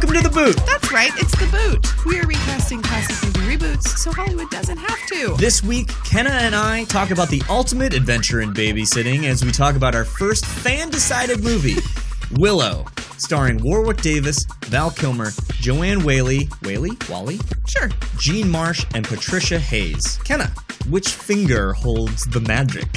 [0.00, 0.56] welcome to the boot.
[0.66, 2.06] That's right, it's The Boot.
[2.06, 5.34] We are recasting classic movie reboots so Hollywood doesn't have to.
[5.36, 9.76] This week, Kenna and I talk about the ultimate adventure in babysitting as we talk
[9.76, 11.76] about our first fan decided movie,
[12.38, 12.86] Willow,
[13.18, 16.92] starring Warwick Davis, Val Kilmer, Joanne Whaley, Whaley?
[17.10, 17.38] Wally?
[17.68, 17.90] Sure.
[18.16, 20.18] Jean Marsh, and Patricia Hayes.
[20.24, 20.50] Kenna,
[20.88, 22.88] which finger holds the magic?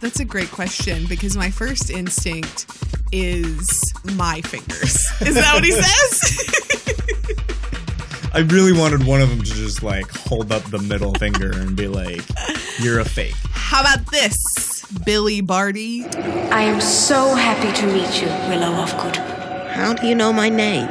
[0.00, 4.94] That's a great question because my first instinct is my fingers.
[5.20, 6.44] Is that what he says?
[8.34, 11.74] I really wanted one of them to just like hold up the middle finger and
[11.76, 12.22] be like,
[12.78, 13.34] you're a fake.
[13.52, 16.04] How about this, Billy Barty?
[16.50, 19.16] I am so happy to meet you, Willow Ufgood.
[19.70, 20.86] How do you know my name?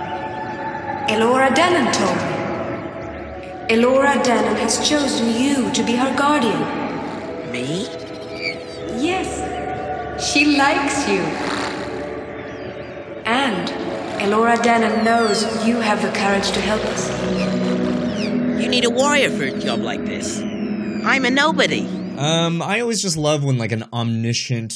[1.07, 3.75] Elora Danan told me.
[3.75, 6.59] Elora Danan has chosen you to be her guardian.
[7.51, 7.85] Me?
[8.99, 9.29] Yes,
[10.31, 11.66] she likes you.
[13.27, 13.67] And
[14.21, 17.07] Elora Danan knows you have the courage to help us.
[18.61, 20.39] You need a warrior for a job like this.
[20.39, 21.85] I'm a nobody.
[22.17, 24.73] Um, I always just love when like an omniscient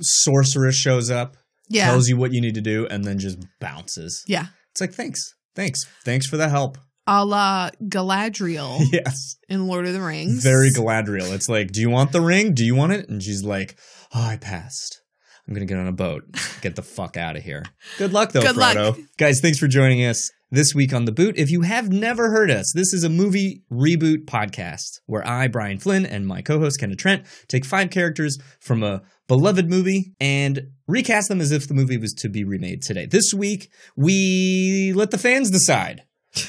[0.00, 1.36] sorceress shows up,
[1.68, 1.86] Yeah.
[1.86, 4.24] tells you what you need to do, and then just bounces.
[4.26, 4.46] Yeah.
[4.72, 5.32] It's like, thanks.
[5.54, 5.86] Thanks.
[6.04, 6.78] Thanks for the help.
[7.06, 9.36] A la Galadriel Yes.
[9.48, 10.42] in Lord of the Rings.
[10.42, 11.32] Very Galadriel.
[11.32, 12.54] It's like, do you want the ring?
[12.54, 13.08] Do you want it?
[13.08, 13.76] And she's like,
[14.14, 15.00] oh, I passed.
[15.46, 16.24] I'm going to get on a boat.
[16.62, 17.64] Get the fuck out of here.
[17.98, 18.76] Good luck, though, Good luck.
[18.76, 19.04] Frodo.
[19.18, 21.36] Guys, thanks for joining us this week on The Boot.
[21.36, 25.78] If you have never heard us, this is a movie reboot podcast where I, Brian
[25.78, 30.68] Flynn, and my co host, Kendra Trent, take five characters from a beloved movie and
[30.86, 33.04] recast them as if the movie was to be remade today.
[33.06, 36.02] This week, we let the fans decide.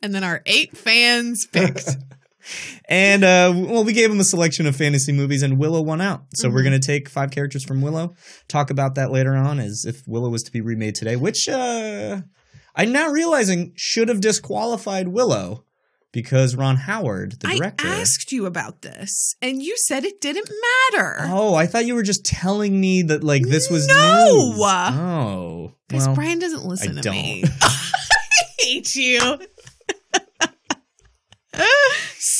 [0.00, 1.88] And then our eight fans picked.
[2.86, 6.24] And uh, well, we gave him a selection of fantasy movies, and Willow won out.
[6.34, 6.54] So Mm-hmm.
[6.54, 8.14] we're going to take five characters from Willow,
[8.48, 11.16] talk about that later on, as if Willow was to be remade today.
[11.16, 12.22] Which uh,
[12.74, 15.64] I'm now realizing should have disqualified Willow
[16.10, 17.86] because Ron Howard, the director.
[17.86, 20.48] I asked you about this, and you said it didn't
[20.92, 21.16] matter.
[21.24, 24.24] Oh, I thought you were just telling me that like this was No!
[24.24, 24.58] news.
[24.62, 27.42] Oh, Because well, Brian doesn't listen I to me.
[27.42, 27.52] don't.
[27.62, 29.38] I hate you.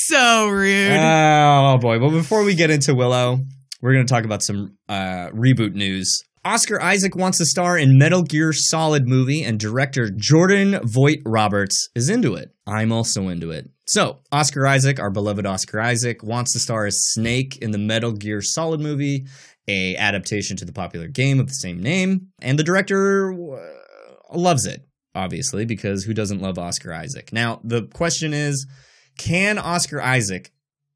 [0.09, 0.97] so rude.
[0.97, 1.99] Oh boy.
[1.99, 3.41] Well, before we get into Willow,
[3.79, 6.23] we're going to talk about some uh, reboot news.
[6.43, 12.09] Oscar Isaac wants to star in Metal Gear Solid movie, and director Jordan Vogt-Roberts is
[12.09, 12.49] into it.
[12.65, 13.69] I'm also into it.
[13.85, 18.13] So, Oscar Isaac, our beloved Oscar Isaac, wants to star as Snake in the Metal
[18.13, 19.27] Gear Solid movie,
[19.67, 24.65] a adaptation to the popular game of the same name, and the director uh, loves
[24.65, 27.31] it, obviously, because who doesn't love Oscar Isaac?
[27.31, 28.65] Now, the question is,
[29.19, 30.51] can Oscar Isaac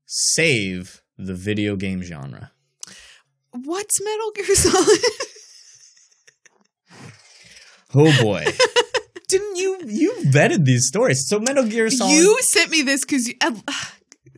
[0.06, 2.52] save the video game genre?
[3.52, 5.00] What's Metal Gear Solid?
[7.96, 8.44] Oh boy.
[9.28, 11.28] Didn't you you vetted these stories?
[11.28, 13.52] So Metal Gear Solid you sent me this because, uh,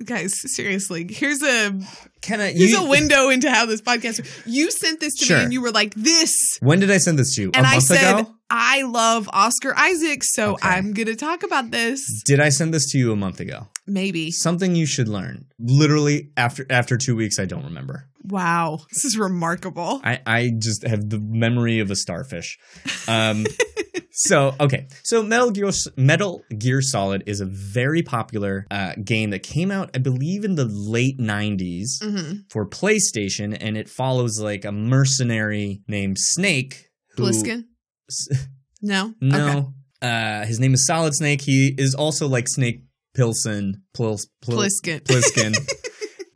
[0.03, 1.79] guys, seriously, here's a
[2.21, 4.25] Kenna, here's you, a window into how this podcast.
[4.45, 5.37] You sent this to Sure.
[5.37, 7.51] me, and you were like, "This," When did I send this to you?
[7.53, 8.35] and a I month said, ago?
[8.49, 10.67] "I love Oscar Isaac, so Okay.
[10.69, 13.67] I'm gonna talk about this." Did I send this to you a month ago?
[13.87, 14.31] Maybe.
[14.31, 15.45] Something you should learn.
[15.59, 18.07] Literally after after two weeks, I don't remember.
[18.23, 20.01] Wow, this is remarkable.
[20.03, 22.57] I, I just have the memory of a starfish.
[23.07, 23.45] Um,
[24.17, 29.43] so okay, so Metal Gear Metal Gear Solid is a very popular uh, game that
[29.43, 34.63] came out, I believe, in the late '90s hmm for PlayStation, and it follows like
[34.65, 36.89] a mercenary named Snake.
[37.17, 37.65] Who, Bliskin?
[38.81, 39.13] No.
[39.21, 39.67] No, Okay.
[40.41, 41.41] uh, his name is Solid Snake.
[41.41, 42.83] He is also like Snake
[43.15, 45.01] Pilson, Pils, Pil- Pliskin.
[45.01, 45.55] Pliskin,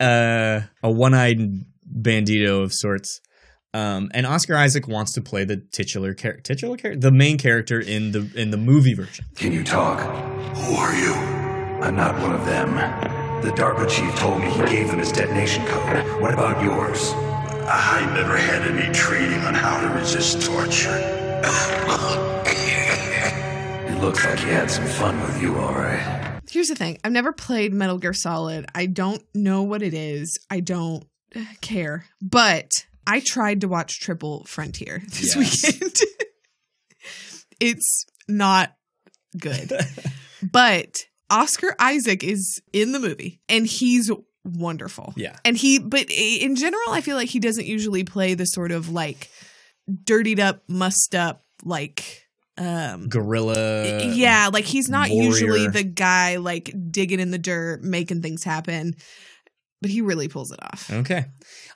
[0.00, 1.38] uh, a one-eyed
[1.86, 3.20] bandito of sorts.
[3.72, 7.80] Um, and Oscar Isaac wants to play the titular char- titular char- the main character
[7.80, 9.24] in the in the movie version.
[9.36, 10.00] Can you talk?
[10.56, 11.14] Who are you?
[11.82, 12.74] I'm not one of them.
[13.42, 16.20] The DARPA chief told me he gave them his detonation code.
[16.20, 17.12] What about yours?
[17.72, 20.98] I never had any training on how to resist torture.
[23.86, 26.40] It looks like he had some fun with you, all right.
[26.50, 26.98] Here's the thing.
[27.04, 28.66] I've never played Metal Gear Solid.
[28.74, 30.38] I don't know what it is.
[30.50, 31.04] I don't
[31.36, 32.06] uh, care.
[32.20, 35.64] But I tried to watch Triple Frontier this Yes.
[35.64, 35.96] weekend.
[37.60, 38.74] it's not
[39.38, 39.72] good.
[40.52, 44.10] but Oscar Isaac is in the movie and he's
[44.44, 45.12] wonderful.
[45.16, 45.36] Yeah.
[45.44, 48.88] And he but in general I feel like he doesn't usually play the sort of
[48.88, 49.30] like
[50.04, 52.26] dirtied up, mussed up like
[52.58, 54.02] um Gorilla.
[54.14, 58.94] yeah, like he's not usually the guy like digging in the dirt, making things happen.
[59.82, 60.90] but he really pulls it off.
[60.90, 61.24] Okay.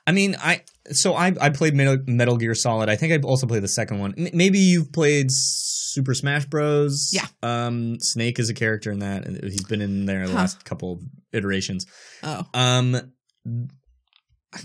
[0.07, 0.61] I mean, I
[0.91, 2.89] so I I played Metal, Metal Gear Solid.
[2.89, 4.13] I think I also played the second one.
[4.17, 7.09] M- maybe you've played Super Smash Bros.
[7.11, 7.25] Yeah.
[7.41, 10.39] Um, Snake is a character in that, and he's been in there the Huh.
[10.39, 11.01] last couple of
[11.33, 11.85] iterations.
[12.23, 12.91] Oh, Um,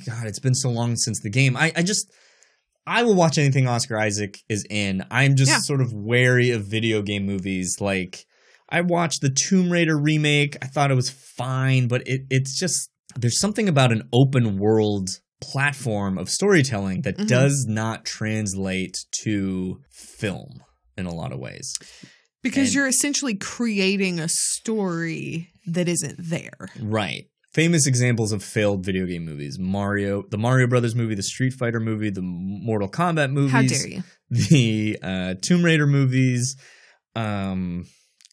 [0.07, 1.57] God, it's been so long since the game.
[1.57, 2.11] I I just.
[2.87, 5.05] I will watch anything Oscar Isaac is in.
[5.11, 5.59] I'm just Yeah.
[5.61, 7.77] sort of wary of video game movies.
[7.79, 8.25] Like,
[8.69, 10.57] I watched the Tomb Raider remake.
[10.63, 15.11] I thought it was fine, but it it's just there's something about an open world
[15.41, 17.27] platform of storytelling that Mhm.
[17.29, 20.63] does not translate to film
[20.97, 21.75] in a lot of ways.
[22.43, 26.69] because And- you're essentially creating a story that isn't there.
[26.81, 27.27] Right.
[27.53, 31.81] Famous examples of failed video game movies: Mario, the Mario Brothers movie, the Street Fighter
[31.81, 33.51] movie, the Mortal Kombat movies.
[33.53, 34.03] How dare you?
[34.31, 36.57] the uh, Tomb Raider movies.
[37.15, 37.87] Um,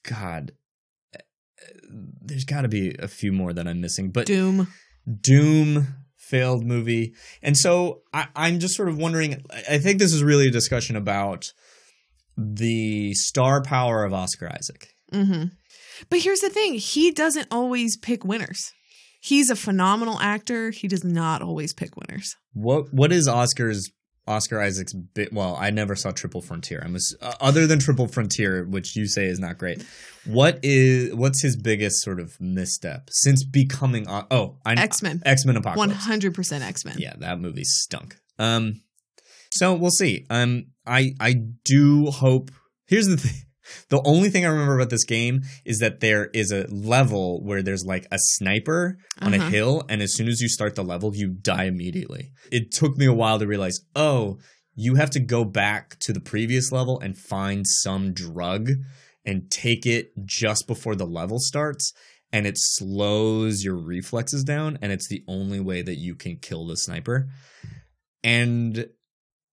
[0.03, 0.51] God,
[1.13, 1.19] uh,
[2.21, 4.67] there's got to be a few more that I'm missing, but Doom.
[5.21, 5.87] Doom
[6.29, 9.43] failed movie, and so I, I'm just sort of wondering.
[9.69, 11.51] I think this is really a discussion about
[12.37, 14.89] the star power of Oscar Isaac.
[15.11, 15.45] hmm
[16.09, 18.71] But here's the thing: he doesn't always pick winners.
[19.19, 20.69] He's a phenomenal actor.
[20.69, 22.35] He does not always pick winners.
[22.53, 23.89] What what is Oscar's
[24.27, 25.31] Oscar Isaac's bit?
[25.33, 26.81] Well, I never saw Triple Frontier.
[26.83, 29.83] I'm ass- uh, other than Triple Frontier, which you say is not great.
[30.25, 34.05] What is what's his biggest sort of misstep since becoming?
[34.09, 35.21] Oh, X Men.
[35.25, 35.93] X Men Apocalypse.
[36.03, 36.95] hundred percent X Men.
[36.99, 38.17] Yeah, that movie stunk.
[38.37, 38.81] Um,
[39.51, 40.25] so we'll see.
[40.29, 42.51] Um, I I do hope.
[42.87, 43.41] Here's the thing.
[43.89, 47.61] The only thing I remember about this game is that there is a level where
[47.61, 49.49] there's like a sniper on a Uh-huh.
[49.49, 52.31] hill, and as soon as you start the level, you die immediately.
[52.51, 54.39] It took me a while to realize, oh,
[54.75, 58.69] you have to go back to the previous level and find some drug
[59.25, 61.93] and take it just before the level starts.
[62.31, 66.67] And it slows your reflexes down, and it's the only way that you can kill
[66.67, 67.29] the sniper.
[68.23, 68.87] And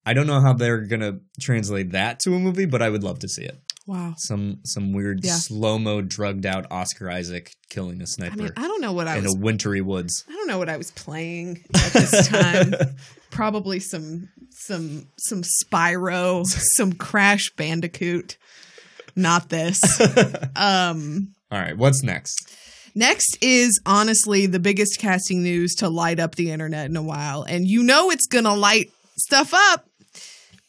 [0.04, 3.20] I don't know how they're gonna translate that to a movie, but I would love
[3.20, 3.58] to see it.
[3.86, 4.14] Wow.
[4.16, 5.36] Some some weird Yeah.
[5.36, 9.08] slow mo drugged out Oscar Isaac killing a sniper I mean, I don't know what
[9.08, 9.34] I in was.
[9.34, 10.24] a wintry woods.
[10.28, 12.74] I don't know what I was playing at this time.
[13.30, 16.46] Probably some some some Spyro,
[16.76, 18.38] some Crash Bandicoot.
[19.16, 19.80] Not this.
[20.56, 22.56] Um All right, what's next?
[22.94, 27.42] Next is honestly the biggest casting news to light up the internet in a while.
[27.42, 29.88] And you know it's going to light stuff up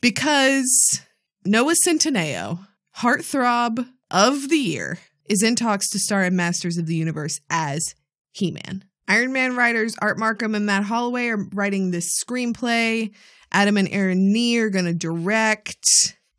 [0.02, 1.02] because
[1.46, 2.60] Noah Centineo,
[2.97, 7.95] heartthrob of the year, is in talks to star in Masters of the Universe as
[8.31, 8.83] He Man.
[9.07, 13.12] Iron Man writers Art Marcum and Matt Holloway are writing this screenplay.
[13.51, 15.86] Adam and Aaron Nee are going to direct.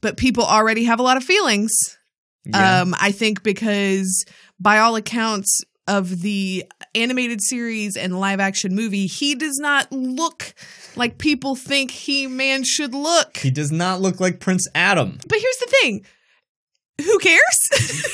[0.00, 1.72] But people already have a lot of feelings.
[2.44, 2.82] Yeah.
[2.82, 4.24] Um, I think because
[4.60, 6.64] by all accounts of the
[6.94, 10.52] animated series and live action movie, he does not look
[10.96, 13.36] like people think He Man should look.
[13.36, 15.18] he does not look like Prince Adam.
[15.28, 16.04] But here's the thing
[16.98, 18.12] who cares?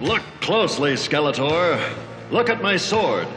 [0.00, 1.78] Look closely, Skeletor.
[2.30, 3.28] Look at my sword.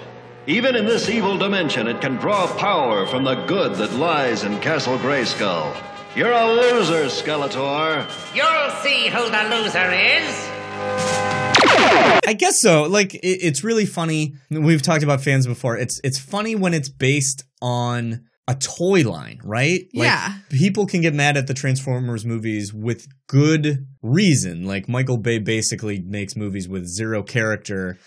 [0.47, 4.59] Even in this evil dimension, it can draw power from the good that lies in
[4.59, 5.75] Castle Grayskull.
[6.15, 8.05] You're a loser, Skeletor.
[8.35, 10.49] You'll see who the loser is.
[12.25, 12.83] I guess so.
[12.83, 14.35] Like it, it's really funny.
[14.49, 15.77] We've talked about fans before.
[15.77, 19.81] It's it's funny when it's based on a toy line, right?
[19.93, 20.33] Like, Yeah.
[20.49, 24.65] People can get mad at the Transformers movies with good reason.
[24.65, 27.97] Like Michael Bay basically makes movies with zero character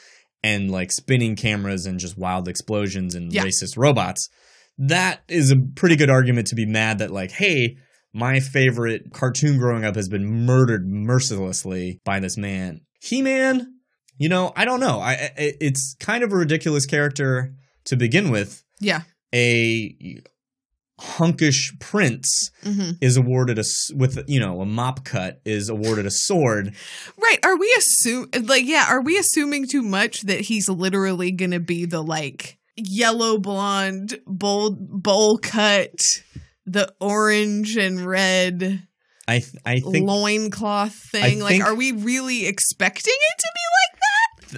[0.43, 3.45] and like spinning cameras and just wild explosions and Yeah.
[3.45, 4.29] racist robots.
[4.79, 7.77] That is a pretty good argument to be mad that like, hey,
[8.13, 12.81] my favorite cartoon growing up has been murdered mercilessly by this man.
[13.01, 13.73] He-Man,
[14.19, 15.01] you know, I don't know.
[15.01, 17.55] I, I it's kind of a ridiculous character
[17.87, 18.63] to begin with.
[18.81, 19.03] yeah.
[19.35, 20.23] A
[20.99, 23.65] hunkish prince hmm is awarded a
[23.95, 26.75] with you know a mop cut is awarded a sword.
[27.21, 27.39] Right.
[27.45, 31.85] Are we assume like yeah, are we assuming too much that he's literally gonna be
[31.85, 35.99] the like yellow blonde bold bowl cut,
[36.65, 38.87] the orange and red
[39.29, 41.41] I th- I think loincloth thing?
[41.41, 44.06] like think- are we really expecting it to be like that?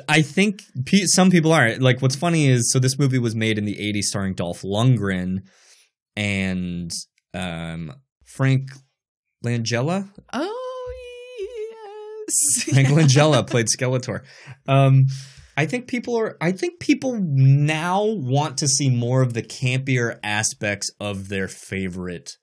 [0.09, 2.01] I think pe- some people are like.
[2.01, 5.43] What's funny is so this movie was made in the '80s, starring Dolph Lundgren
[6.17, 6.91] and
[7.35, 7.93] um,
[8.25, 8.71] Frank
[9.45, 10.09] Langella.
[10.33, 10.93] Oh
[12.27, 12.63] yes.
[12.73, 14.25] Frank Langella played Skeletor.
[14.67, 15.07] Um,
[15.57, 16.37] I think people are.
[16.41, 22.37] I think people now want to see more of the campier aspects of their favorite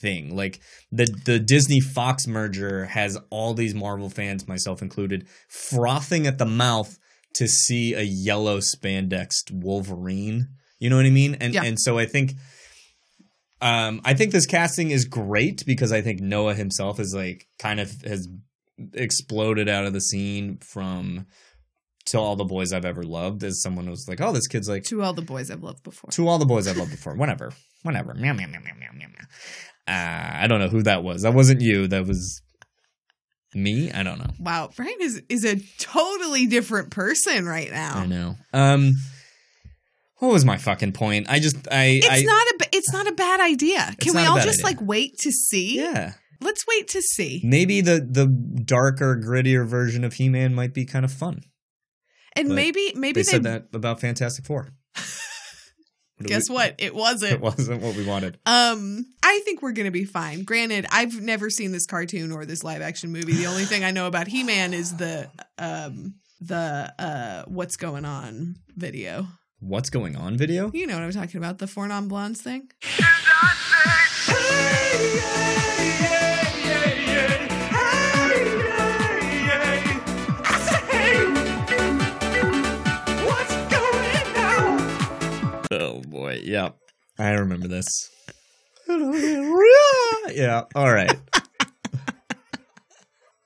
[0.00, 0.34] thing.
[0.36, 6.38] Like the the Disney Fox merger has all these Marvel fans, myself included, frothing at
[6.38, 6.98] the mouth
[7.34, 10.48] to see a yellow spandexed Wolverine.
[10.78, 11.36] You know what I mean?
[11.40, 11.64] And Yeah.
[11.64, 12.32] and so I think
[13.60, 17.78] um I think this casting is great because I think Noah himself is like kind
[17.80, 18.28] of has
[18.94, 21.26] exploded out of the scene from
[22.06, 24.84] to all the boys I've ever loved as someone who's like, oh, this kid's like
[24.84, 26.10] To all the boys I've loved before.
[26.12, 27.14] to all the boys I've loved before.
[27.14, 27.52] Whatever.
[27.82, 28.14] Whatever.
[28.14, 29.26] Meow, meow, meow, meow, meow, meow, meow.
[29.88, 31.22] Uh, I don't know who that was.
[31.22, 31.88] That wasn't you.
[31.88, 32.42] That was
[33.54, 33.90] me.
[33.90, 34.30] I don't know.
[34.38, 37.98] Wow, Brian is is a totally different person right now.
[37.98, 38.36] I know.
[38.52, 38.92] Um,
[40.18, 41.26] what was my fucking point?
[41.30, 43.94] I just, I, It's I, not a it's not a bad idea.
[44.00, 44.64] Can we all just idea.
[44.64, 45.76] like wait to see?
[45.78, 46.12] yeah.
[46.42, 47.42] Let's wait to see.
[47.44, 48.26] Maybe the the
[48.64, 51.42] darker, grittier version of He Man might be kind of fun.
[52.34, 54.68] And But maybe maybe They they, said that about Fantastic Four.
[56.20, 56.74] What guess we- what?
[56.78, 57.32] It wasn't.
[57.32, 58.38] It wasn't what we wanted.
[58.46, 60.44] Um, I think we're gonna be fine.
[60.44, 63.32] Granted, I've never seen this cartoon or this live action movie.
[63.32, 68.04] The only thing I know about He Man is the um the uh what's going
[68.04, 69.26] on video.
[69.60, 70.36] What's going on?
[70.38, 70.70] Video.
[70.72, 72.68] You know what I'm talking about, the four non blondes thing.
[87.20, 88.08] I remember this.
[88.88, 90.62] yeah.
[90.74, 91.12] All right.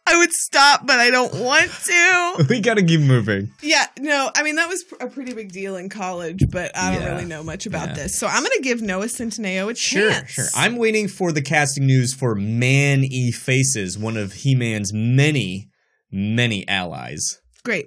[0.06, 2.46] I would stop, but I don't want to.
[2.50, 3.50] we gotta keep moving.
[3.62, 7.02] Yeah, no, I mean that was a pretty big deal in college, but I don't
[7.02, 7.08] Yeah.
[7.14, 7.94] really know much about Yeah.
[7.94, 8.18] this.
[8.18, 10.30] So I'm gonna give Noah Centineo a Sure, chance.
[10.30, 10.44] sure.
[10.54, 15.70] I'm waiting for the casting news for Man E Faces, one of He Man's many,
[16.12, 17.38] many allies.
[17.64, 17.86] great.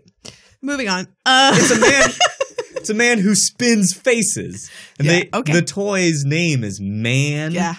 [0.61, 1.07] Moving on.
[1.23, 2.09] Uh, It's a man.
[2.89, 5.53] it's a man who spins faces, and Yeah, they okay.
[5.53, 7.75] the toy's name is Man yeah,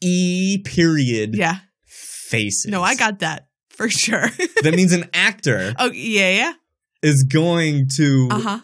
[0.00, 1.56] E period yeah.
[1.86, 2.66] Faces.
[2.68, 4.28] No, I got that for sure.
[4.62, 6.52] that means an actor oh yeah, yeah.
[7.02, 8.60] is going to Uh huh.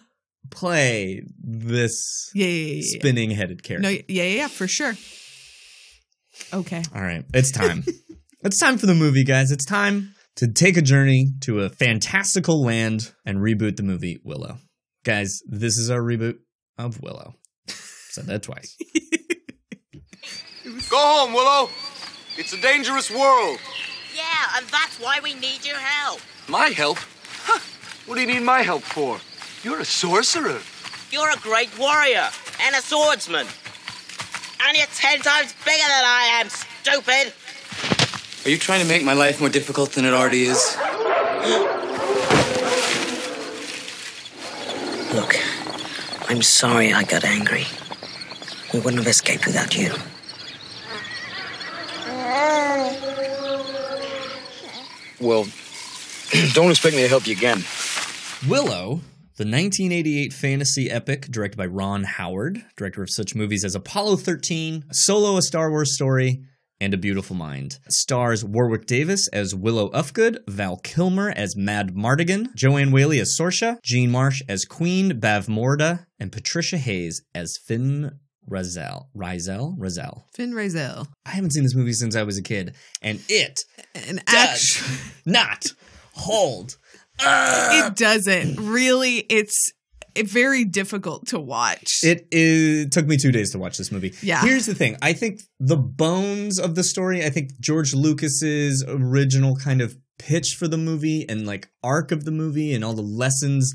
[0.50, 2.98] play this Yeah, yeah, yeah, yeah.
[2.98, 3.82] spinning headed character.
[3.82, 4.94] No, yeah, yeah, yeah, for sure.
[6.52, 6.82] Okay.
[6.94, 7.84] All right, it's time.
[8.42, 9.50] it's time for the movie, guys.
[9.50, 14.58] It's time to take a journey to a fantastical land and reboot the movie Willow.
[15.08, 16.36] Guys, this is our reboot
[16.76, 17.34] of Willow.
[17.66, 18.76] Said that twice.
[20.90, 21.70] Go home, Willow.
[22.36, 23.58] It's a dangerous world.
[24.14, 26.20] Yeah, and that's why we need your help.
[26.46, 26.98] My help?
[27.44, 27.58] Huh.
[28.04, 29.18] What do you need my help for?
[29.62, 30.60] You're a sorcerer.
[31.10, 32.28] You're a great warrior
[32.60, 33.46] and a swordsman.
[34.60, 37.32] And you're ten times bigger than I am, stupid.
[38.44, 40.76] Are you trying to make my life more difficult than it already is?
[45.14, 45.36] Look,
[46.28, 47.64] I'm sorry I got angry.
[48.72, 49.92] We wouldn't have escaped without you.
[55.20, 55.46] Well,
[56.52, 57.64] don't expect me to help you again.
[58.46, 59.00] Willow,
[59.36, 64.84] the 1988 fantasy epic directed by Ron Howard, director of such movies as Apollo 13,
[64.92, 66.42] Solo, a Star Wars story,
[66.80, 67.78] and A Beautiful Mind.
[67.88, 73.78] Stars Warwick Davis as Willow Ufgood, Val Kilmer as Mad Mardigan, Joanne Whaley as Sorsha,
[73.82, 78.12] Jean Marsh as Queen Bavmorda, and Patricia Hayes as Finn
[78.50, 79.08] Razel.
[79.14, 79.76] Rizel?
[79.78, 80.22] Razel.
[80.32, 81.06] Finn Razel.
[81.26, 83.60] I haven't seen this movie since I was a kid, and it
[83.94, 84.82] And does
[85.26, 85.66] not
[86.14, 86.78] hold.
[87.20, 89.18] it doesn't really.
[89.28, 89.74] It's it
[90.26, 92.02] very difficult to watch.
[92.02, 94.14] It, it took me two days to watch this movie.
[94.22, 94.40] Yeah.
[94.42, 94.96] Here's the thing.
[95.02, 100.56] I think the bones of the story, I think George Lucas's original kind of pitch
[100.58, 103.74] for the movie and like arc of the movie and all the lessons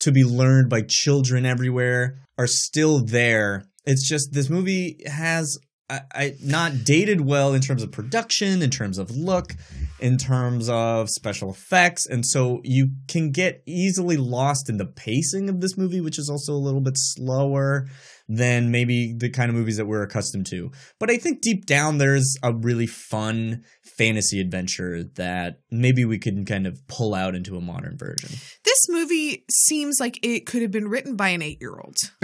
[0.00, 3.64] to be learned by children everywhere are still there.
[3.86, 5.58] It's just this movie has
[5.90, 9.54] I, I not dated well in terms of production, in terms of look,
[10.00, 15.48] in terms of special effects, and so you can get easily lost in the pacing
[15.48, 17.86] of this movie, which is also a little bit slower
[18.28, 20.70] than maybe the kind of movies that we're accustomed to.
[21.00, 26.44] But I think deep down there's a really fun fantasy adventure that maybe we can
[26.44, 28.30] kind of pull out into a modern version.
[28.64, 31.96] this movie seems like it could have been written by an eight year old.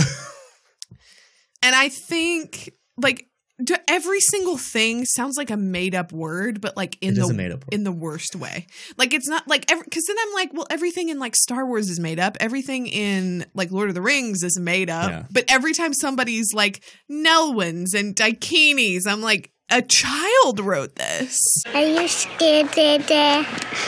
[1.63, 3.29] and I think, like,
[3.63, 7.29] d- every single thing sounds like a made up word, but like in It is
[7.29, 8.67] the made-up in the worst way.
[8.97, 11.99] Like it's not like because then I'm like, well, everything in like Star Wars is
[12.01, 12.37] made up.
[12.41, 15.11] Everything in like Lord of the Rings is made up.
[15.11, 15.25] Yeah.
[15.31, 21.41] But every time somebody's like Nelwyn's and Daikinis, I'm like, a child wrote this.
[21.75, 23.45] Are you scared, Dada?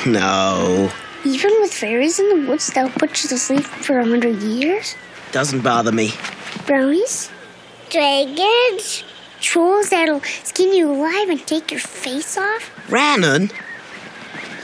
[0.07, 0.91] No,
[1.25, 4.95] Even with fairies in the woods that'll put you to sleep for a hundred years?
[5.31, 6.11] doesn't bother me.
[6.67, 7.31] Brownies?
[7.91, 9.05] Dragons?
[9.41, 12.71] Trolls that'll skin you alive and take your face off?
[12.89, 13.53] Rannon,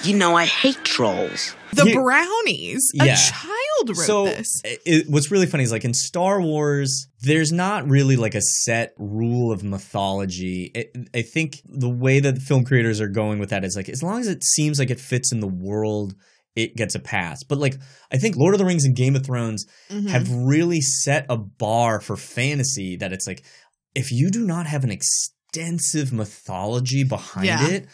[0.05, 1.55] you know I hate trolls.
[1.73, 2.89] The Here- brownies.
[2.95, 3.05] Yeah.
[3.05, 4.61] A child wrote so this.
[4.65, 8.93] It, what's really funny is like in Star Wars, there's not really like a set
[8.97, 10.71] rule of mythology.
[10.75, 13.89] It, I think the way that the film creators are going with that is like
[13.89, 16.15] as long as it seems like it fits in the world,
[16.55, 17.43] it gets a pass.
[17.43, 17.75] But like
[18.13, 20.09] I think Lord of the Rings and Game of Thrones Mhm.
[20.11, 23.45] have really set a bar for fantasy that it's like
[23.95, 27.69] if you do not have an extensive mythology behind Yeah.
[27.69, 27.87] it,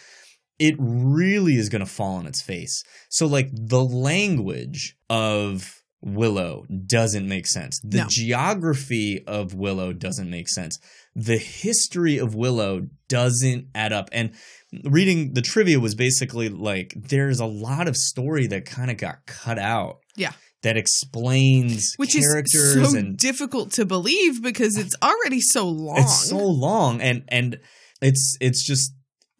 [0.59, 2.83] it really is going to fall on its face.
[3.09, 7.78] So, like, the language of Willow doesn't make sense.
[7.83, 8.07] The No.
[8.09, 10.78] geography of Willow doesn't make sense.
[11.14, 14.09] The history of Willow doesn't add up.
[14.12, 14.30] And
[14.85, 19.26] reading the trivia was basically like there's a lot of story that kind of got
[19.26, 20.33] cut out Yeah.
[20.62, 25.99] That explains Which characters is so and difficult to believe because it's already so long.
[25.99, 27.59] it's so long and and
[28.02, 28.93] it's it's just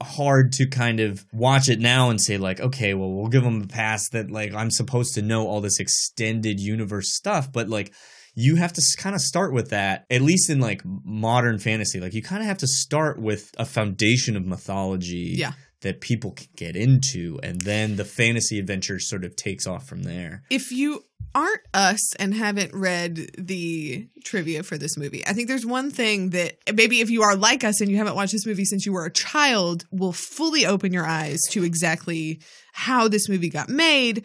[0.03, 3.61] hard to kind of watch it now and say like okay well we'll give them
[3.62, 7.93] a pass that like i'm supposed to know all this extended universe stuff but like
[8.35, 12.15] you have to kind of start with that at least in like modern fantasy like
[12.15, 15.53] you kind of have to start with a foundation of mythology Yeah.
[15.83, 20.03] That people can get into and then the fantasy adventure sort of takes off from
[20.03, 21.03] there if you
[21.35, 26.31] aren't us and haven't read the trivia for this movie, I think there's one thing
[26.31, 28.93] that maybe if you are like us and you haven't watched this movie since you
[28.93, 32.41] were a child, will fully open your eyes to exactly
[32.73, 34.25] how this movie got made.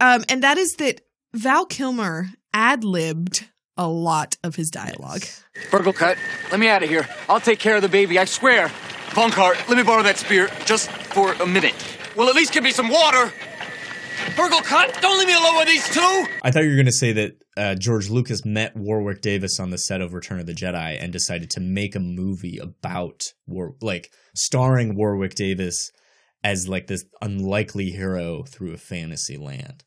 [0.00, 1.00] Um, and that is that
[1.32, 5.24] Val Kilmer ad libbed a lot of his dialogue.
[5.70, 6.16] Burglekutt.
[6.50, 7.08] Let me out of here.
[7.28, 8.70] I'll take care of the baby, I swear.
[9.14, 11.74] Bonkart, let me borrow that spear just for a minute.
[12.16, 13.32] Well, at least give me some water.
[14.34, 16.26] Burglekutt, don't leave me alone with these two.
[16.42, 19.70] I thought you were going to say that uh, George Lucas met Warwick Davis on
[19.70, 23.74] the set of Return of the Jedi and decided to make a movie about War,
[23.80, 25.92] like starring Warwick Davis
[26.42, 29.84] as like this unlikely hero through a fantasy land.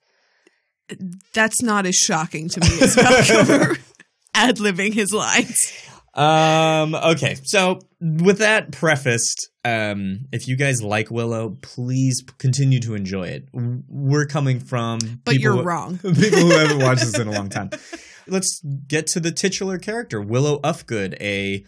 [1.34, 3.76] That's not as shocking to me as Val Kilmer
[4.34, 5.74] ad libbing his lines.
[6.18, 6.96] Um.
[6.96, 7.36] Okay.
[7.44, 13.48] So with that prefaced, um, if you guys like Willow, please continue to enjoy it.
[13.54, 15.98] We're coming from, But people you're who- wrong.
[16.00, 17.70] people who haven't watched this in a long time.
[18.28, 21.64] Let's get to the titular character, Willow Ufgood, a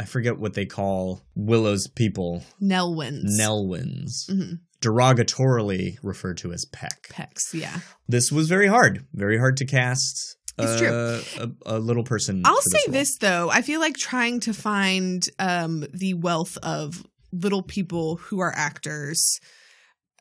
[0.00, 3.38] I forget what they call Willow's people, Nelwyn's.
[3.38, 4.58] Nelwyns, Mhm.
[4.80, 7.08] derogatorily referred to as Peck.
[7.10, 7.80] Pecks, yeah.
[8.08, 10.36] This was very hard, very hard to cast.
[10.58, 11.22] It's uh,
[11.66, 12.42] A, a little person.
[12.44, 12.92] I'll say role.
[12.92, 13.50] this though.
[13.50, 19.38] I feel like trying to find um, the wealth of little people who are actors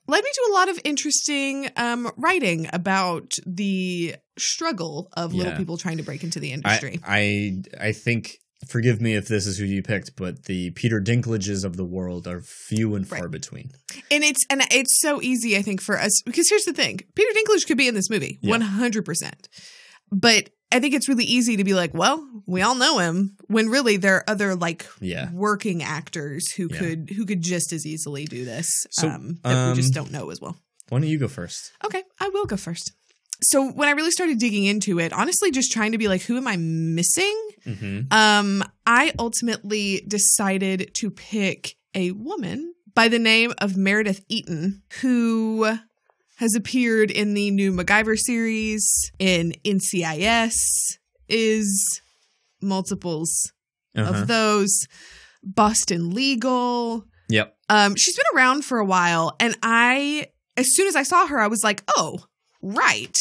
[0.07, 5.57] led me to a lot of interesting um, writing about the struggle of little Yeah.
[5.57, 6.99] people trying to break into the industry.
[7.05, 11.01] I, I I think forgive me if this is who you picked, but the Peter
[11.01, 13.71] Dinklages of the world are few and far between.
[14.09, 17.29] and it's and it's so easy, I think, for us because here's the thing: Peter
[17.37, 19.49] Dinklage could be in this movie, one hundred percent.
[20.11, 23.69] But I think it's really easy to be like, well, we all know him, when
[23.69, 25.29] really there are other like Yeah.
[25.31, 26.77] working actors who Yeah.
[26.79, 30.11] could who could just as easily do this So, um, that we just um, don't
[30.13, 30.57] know as well.
[30.89, 31.71] Why don't you go first?
[31.85, 32.91] Okay, I will go first.
[33.43, 36.37] So when I really started digging into it, honestly, just trying to be like, who
[36.37, 37.49] am I missing?
[37.65, 38.13] Mm-hmm.
[38.13, 45.77] Um, I ultimately decided to pick a woman by the name of Meredith Eaton, who
[46.41, 48.83] has appeared in the new MacGyver series,
[49.19, 50.53] in NCIS,
[51.29, 52.01] is
[52.61, 53.51] multiples
[53.95, 54.21] Uh-huh.
[54.21, 54.87] of those,
[55.43, 57.05] Boston Legal.
[57.29, 57.55] Yep.
[57.69, 60.27] Um, she's been around for a while, and I,
[60.57, 62.19] as soon as I saw her, I was like, oh,
[62.61, 63.15] right.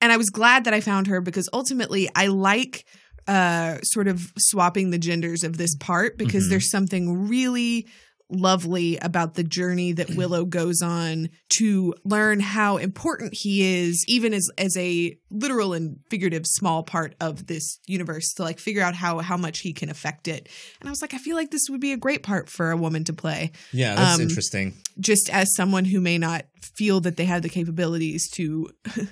[0.00, 2.84] And I was glad that I found her because ultimately I like
[3.26, 6.50] uh sort of swapping the genders of this part because Mhm.
[6.50, 7.86] there's something really
[8.30, 14.32] lovely about the journey that Willow goes on to learn how important he is even
[14.34, 18.94] as as a literal and figurative small part of this universe to like figure out
[18.94, 20.48] how how much he can affect it.
[20.80, 22.76] And I was like I feel like this would be a great part for a
[22.76, 24.74] woman to play Yeah, that's Um, interesting.
[24.98, 26.44] just as someone who may not
[26.76, 28.70] feel that they have the capabilities to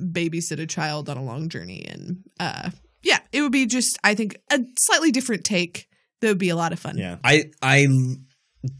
[0.00, 2.68] babysit a child on a long journey and uh
[3.02, 5.88] yeah it would be just i think a slightly different take
[6.20, 7.86] that would be a lot of fun Yeah, I I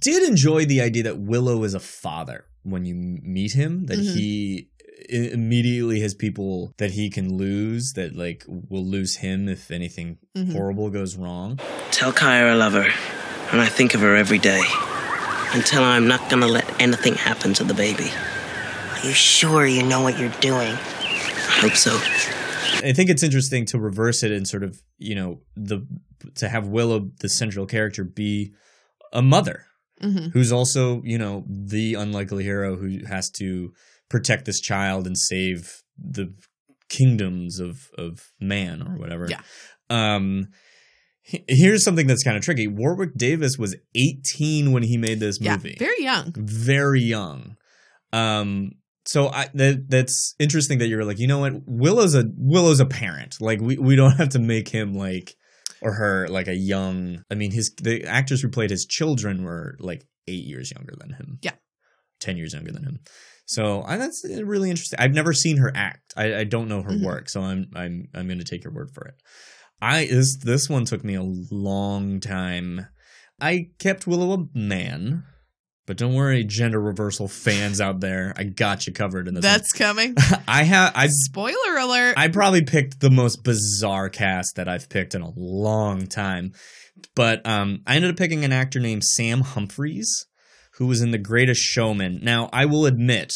[0.01, 3.87] did enjoy the idea that Willow is a father when you meet him.
[3.87, 4.15] That Mhm.
[4.15, 4.69] he
[5.09, 10.53] immediately has people that he can lose that like will lose him if anything Mhm.
[10.53, 11.59] horrible goes wrong.
[11.93, 12.89] Tell Kaya I love her,
[13.53, 14.63] and I think of her every day.
[15.55, 18.11] And tell her I'm not gonna let anything happen to the baby.
[18.93, 20.73] Are you sure you know what you're doing?
[20.73, 21.93] I hope so.
[22.87, 25.87] I think it's interesting to reverse it and sort of you know the
[26.37, 28.53] to have Willow the central character be
[29.13, 29.67] a mother
[30.03, 30.33] Mhm.
[30.33, 33.73] who's also you know the unlikely hero who has to
[34.11, 36.35] protect this child and save the
[36.89, 39.27] kingdoms of of man or whatever.
[39.29, 39.41] Yeah.
[39.91, 40.49] Um
[41.49, 42.69] here's something that's kind of tricky.
[42.69, 45.71] Warwick Davis was 18 when he made this movie.
[45.81, 46.33] Yeah, very young.
[46.37, 47.57] Very young.
[48.13, 48.73] Um
[49.07, 51.55] so I that that's interesting that you're like, you know what?
[51.67, 53.37] Willow's a Willow's a parent.
[53.41, 55.35] Like we we don't have to make him like
[55.83, 59.77] or her like a young I mean his the actors who played his children were
[59.81, 61.39] like 8 years younger than him.
[61.43, 61.53] Yeah.
[62.21, 62.99] 10 years younger than him.
[63.45, 64.99] So I, that's really interesting.
[64.99, 66.13] I've never seen her act.
[66.17, 67.05] I, I don't know her Mhm.
[67.05, 69.15] work, so I'm I'm I'm going to take your word for it.
[69.81, 72.87] I this this one took me a long time.
[73.41, 75.25] I kept Willow a man,
[75.87, 78.35] but don't worry, gender reversal fans out there.
[78.37, 79.43] I got you covered in this.
[79.43, 80.15] That's coming.
[80.49, 82.15] I have I Spoiler alert.
[82.17, 86.53] I probably picked the most bizarre cast that I've picked in a long time.
[87.15, 90.27] But um, I ended up picking an actor named Sam Humphreys,
[90.73, 92.21] who was in The Greatest Showman.
[92.23, 93.33] Now, I will admit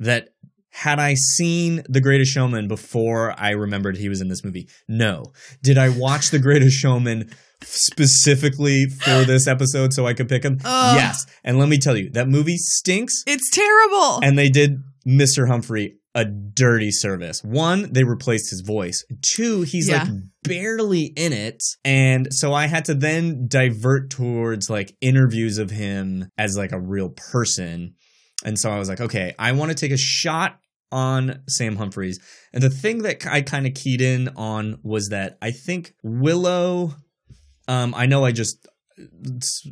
[0.00, 0.30] that
[0.70, 4.68] had I seen The Greatest Showman before I remembered he was in this movie?
[4.88, 5.26] No.
[5.62, 7.30] Did I watch The Greatest Showman
[7.64, 10.58] specifically for this episode so I could pick him?
[10.64, 10.96] Ugh.
[10.96, 11.26] Yes.
[11.44, 14.20] And let me tell you, that movie stinks it's terrible.
[14.22, 15.48] and they did Mr.
[15.48, 17.42] Humphrey a dirty service.
[17.42, 19.02] One, they replaced his voice.
[19.22, 20.02] Two, he's Yeah.
[20.02, 20.12] like
[20.44, 21.62] barely in it.
[21.84, 26.80] And so I had to then divert towards like interviews of him as like a
[26.80, 27.94] real person.
[28.44, 30.58] And so I was like, okay, I want to take a shot
[30.90, 32.20] on Sam Humphries.
[32.52, 36.94] And the thing that I kind of keyed in on was that I think Willow
[37.72, 38.56] um I know I just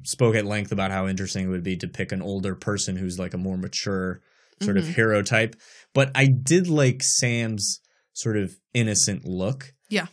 [0.05, 3.19] spoke at length about how interesting it would be to pick an older person who's
[3.19, 4.21] like a more mature
[4.63, 4.95] sort of Mhm.
[4.95, 5.57] hero type,
[5.95, 7.81] but I did like Sam's
[8.13, 9.73] sort of innocent look.
[9.89, 10.07] Yeah.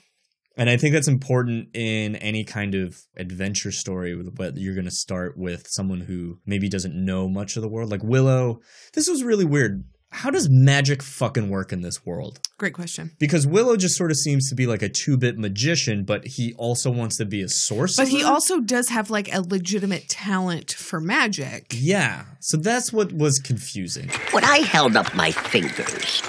[0.60, 4.91] And I think that's important in any kind of adventure story, but you're going to
[4.91, 7.91] start with someone who maybe doesn't know much of the world.
[7.91, 8.60] Like Willow,
[8.93, 9.84] this was really weird.
[10.17, 12.39] How does magic fucking work in this world?
[12.58, 13.12] Great question.
[13.19, 16.56] Because Willow just sort of seems to be like a two bit magician, but he
[16.58, 18.03] also wants to be a sorcerer.
[18.03, 21.67] But he also does have like a legitimate talent for magic.
[21.69, 22.25] Yeah.
[22.39, 24.10] So that's what was confusing.
[24.32, 26.21] When I held up my fingers,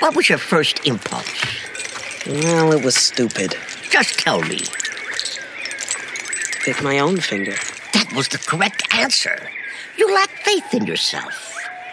[0.00, 1.32] what was your first impulse?
[2.26, 3.54] Well, it was stupid.
[3.90, 4.58] Just tell me.
[6.64, 7.54] Pick my own finger.
[7.92, 9.38] That was the correct answer.
[9.96, 11.45] You lack faith in yourself.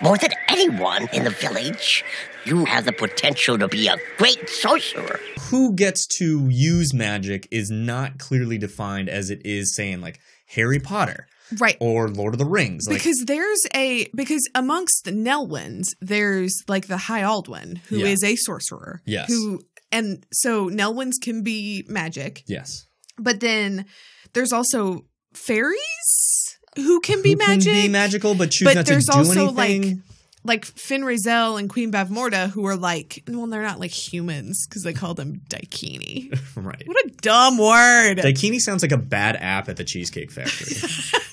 [0.03, 2.03] More than anyone in the village,
[2.45, 5.19] you have the potential to be a great sorcerer.
[5.49, 10.79] Who gets to use magic is not clearly defined as it is saying like Harry
[10.79, 11.77] Potter Right.
[11.79, 12.85] or Lord of the Rings.
[12.87, 18.23] Like, because there's a because amongst the Nelwyns, there's like the High Aldwin, who is
[18.23, 18.29] Yeah.
[18.29, 19.01] a sorcerer.
[19.05, 19.29] Yes.
[19.29, 19.61] Who
[19.91, 22.87] and so Nelwyns can be magic, yes.
[23.17, 23.85] but then
[24.33, 26.42] there's also fairies
[26.75, 29.47] who can be Who can be magical, but choose but not to there's do also
[29.55, 29.81] anything.
[29.83, 29.97] like
[30.45, 34.83] like Finn Razel and Queen Bavmorda, who are like, well, they're not like humans because
[34.83, 36.37] they call them Daikini.
[36.55, 36.83] right.
[36.85, 38.17] what a dumb word!
[38.17, 40.75] Daikini sounds like a bad app at the Cheesecake Factory.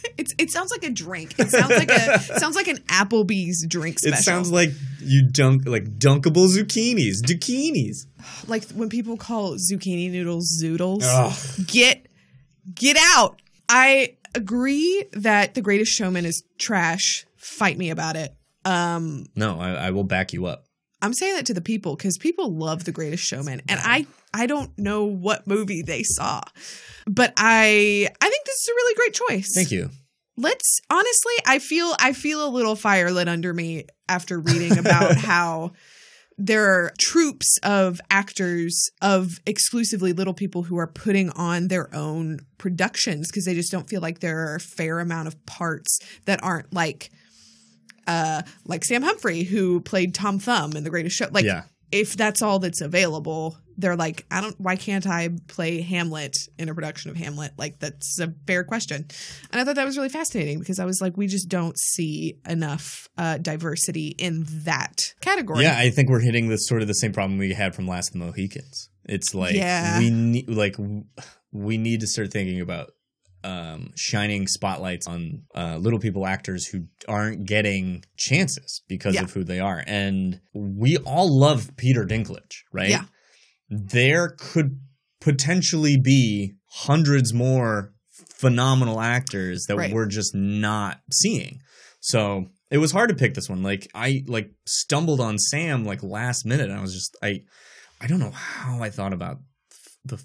[0.16, 1.34] it's it sounds like a drink.
[1.38, 4.18] It sounds like a sounds like an Applebee's drink special.
[4.18, 8.06] it sounds like you dunk like dunkable zucchinis, zucchinis.
[8.48, 11.02] like when people call zucchini noodles zoodles.
[11.02, 11.66] Ugh.
[11.66, 12.06] Get
[12.74, 13.40] get out.
[13.68, 17.26] I agree that The Greatest Showman is trash.
[17.36, 18.34] Fight me about it.
[18.64, 20.64] Um, No, I, I will back you up.
[21.02, 24.46] I'm saying that to the people because people love The Greatest Showman, and I I
[24.46, 26.42] don't know what movie they saw,
[27.06, 29.54] but I I think this is a really great choice.
[29.54, 29.90] Thank you.
[30.36, 35.16] Let's honestly, I feel I feel a little fire lit under me after reading about
[35.16, 35.72] how
[36.42, 42.40] there are troops of actors of exclusively little people who are putting on their own
[42.56, 46.42] productions because they just don't feel like there are a fair amount of parts that
[46.42, 47.10] aren't like
[48.06, 51.64] uh like Sam Humphrey who played Tom Thumb in The Greatest Show like Yeah.
[51.92, 56.68] if that's all that's available they're like I don't why can't I play Hamlet in
[56.68, 59.06] a production of Hamlet like that's a fair question
[59.50, 62.38] and I thought that was really fascinating because I was like we just don't see
[62.48, 66.94] enough uh diversity in that category Yeah, I think we're hitting the sort of the
[66.94, 68.90] same problem we had from Last of the Mohicans.
[69.06, 69.98] It's like Yeah.
[69.98, 70.76] we need like
[71.52, 72.90] we need to start thinking about
[73.42, 79.22] um, shining spotlights on uh, little people actors who aren't getting chances because Yeah.
[79.22, 82.90] of who they are, and we all love Peter Dinklage, right?
[82.90, 83.04] Yeah.
[83.70, 84.78] There could
[85.20, 87.92] potentially be hundreds more
[88.28, 89.92] phenomenal actors that Right.
[89.92, 91.60] we're just not seeing.
[92.00, 93.62] So it was hard to pick this one.
[93.62, 97.42] Like I like stumbled on Sam like last minute, and I was just I
[98.00, 99.38] I don't know how I thought about
[100.04, 100.18] the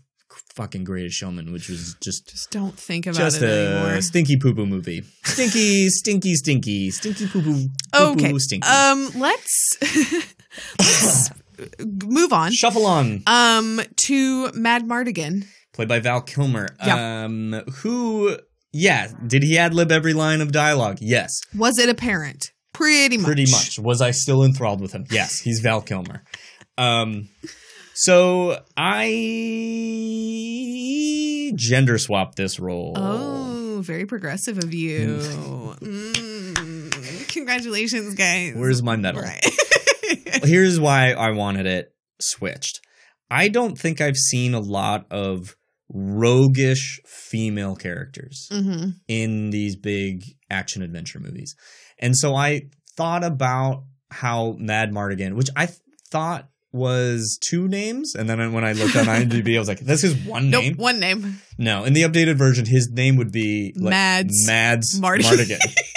[0.54, 4.02] fucking Greatest Showman, which was just Just don't think about just it a anymore.
[4.02, 5.04] stinky poo poo movie.
[5.26, 7.68] Stinky, stinky, stinky, stinky poo poo.
[7.94, 8.38] Okay.
[8.38, 8.66] stinky.
[8.68, 9.78] Um, let's
[10.80, 11.30] let's
[11.80, 12.52] move on.
[12.52, 13.24] Shuffle on.
[13.28, 15.46] Um, to Mad Mardigan.
[15.74, 16.68] Played by Val Kilmer.
[16.86, 17.24] Yeah.
[17.26, 18.38] Um, who?
[18.72, 19.12] Yeah.
[19.26, 20.98] Did he ad lib every line of dialogue?
[21.02, 21.32] Yes.
[21.58, 22.52] Was it apparent?
[22.74, 23.26] Pretty much.
[23.26, 23.80] Pretty much.
[23.80, 25.06] Was I still enthralled with him?
[25.10, 26.24] Yes, he's Val Kilmer.
[26.78, 27.30] Um,
[27.94, 29.06] so I
[31.56, 32.94] gender swapped this role.
[32.98, 35.22] Oh, very progressive of you.
[36.56, 38.54] Mm, congratulations, guys.
[38.56, 39.22] Where's my medal?
[39.22, 39.46] Right.
[40.44, 42.82] Here's why I wanted it switched.
[43.30, 45.56] I don't think I've seen a lot of
[45.90, 51.56] roguish female characters hmm in these big action adventure movies.
[52.00, 58.16] And so I thought about how Mad Mardigan, which I th- thought was two names,
[58.16, 60.76] and then when I looked on IMDb, I was like, "This is one Nope, name."
[60.78, 61.40] one name.
[61.58, 65.60] No, in the updated version, his name would be like Mads Mads Mardi- Mardigan.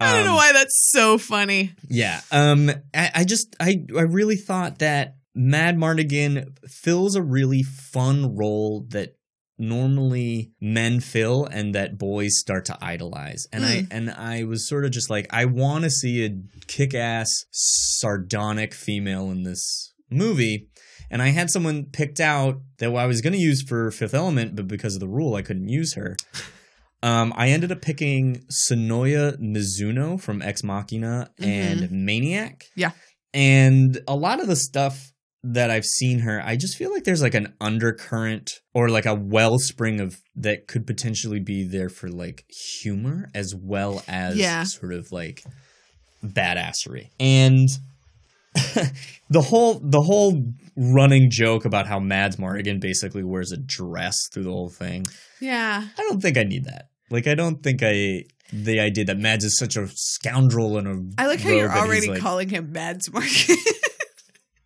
[0.00, 1.72] I don't know Um, why that's so funny.
[1.88, 2.20] Yeah.
[2.30, 8.36] Um I, I just I I really thought that Mad Mardigan fills a really fun
[8.36, 9.14] role that
[9.58, 13.46] normally men fill and that boys start to idolize.
[13.52, 16.30] And I and I was sort of just like I want to see a
[16.66, 20.68] kick-ass sardonic female in this movie.
[21.10, 24.56] And I had someone picked out that I was going to use for Fifth Element,
[24.56, 26.16] but because of the rule, I couldn't use her.
[27.06, 32.64] Um, I ended up picking Sonoya Mizuno from Ex Machina and Maniac.
[32.74, 32.90] Yeah.
[33.32, 35.12] And a lot of the stuff
[35.44, 39.14] that I've seen her, I just feel like there's like an undercurrent or like a
[39.14, 42.44] wellspring of that could potentially be there for like
[42.82, 44.64] humor as well as Yeah.
[44.64, 45.44] sort of like
[46.24, 47.10] badassery.
[47.20, 47.68] And
[49.30, 50.42] the whole the whole
[50.76, 55.06] running joke about how Mads Mardigan basically wears a dress through the whole thing.
[55.40, 55.86] Yeah.
[55.96, 56.88] I don't think I need that.
[57.10, 60.86] Like I don't think I the idea that Mads is such a scoundrel and
[61.18, 63.56] a I like how you're already like- calling him Mads Mardigan.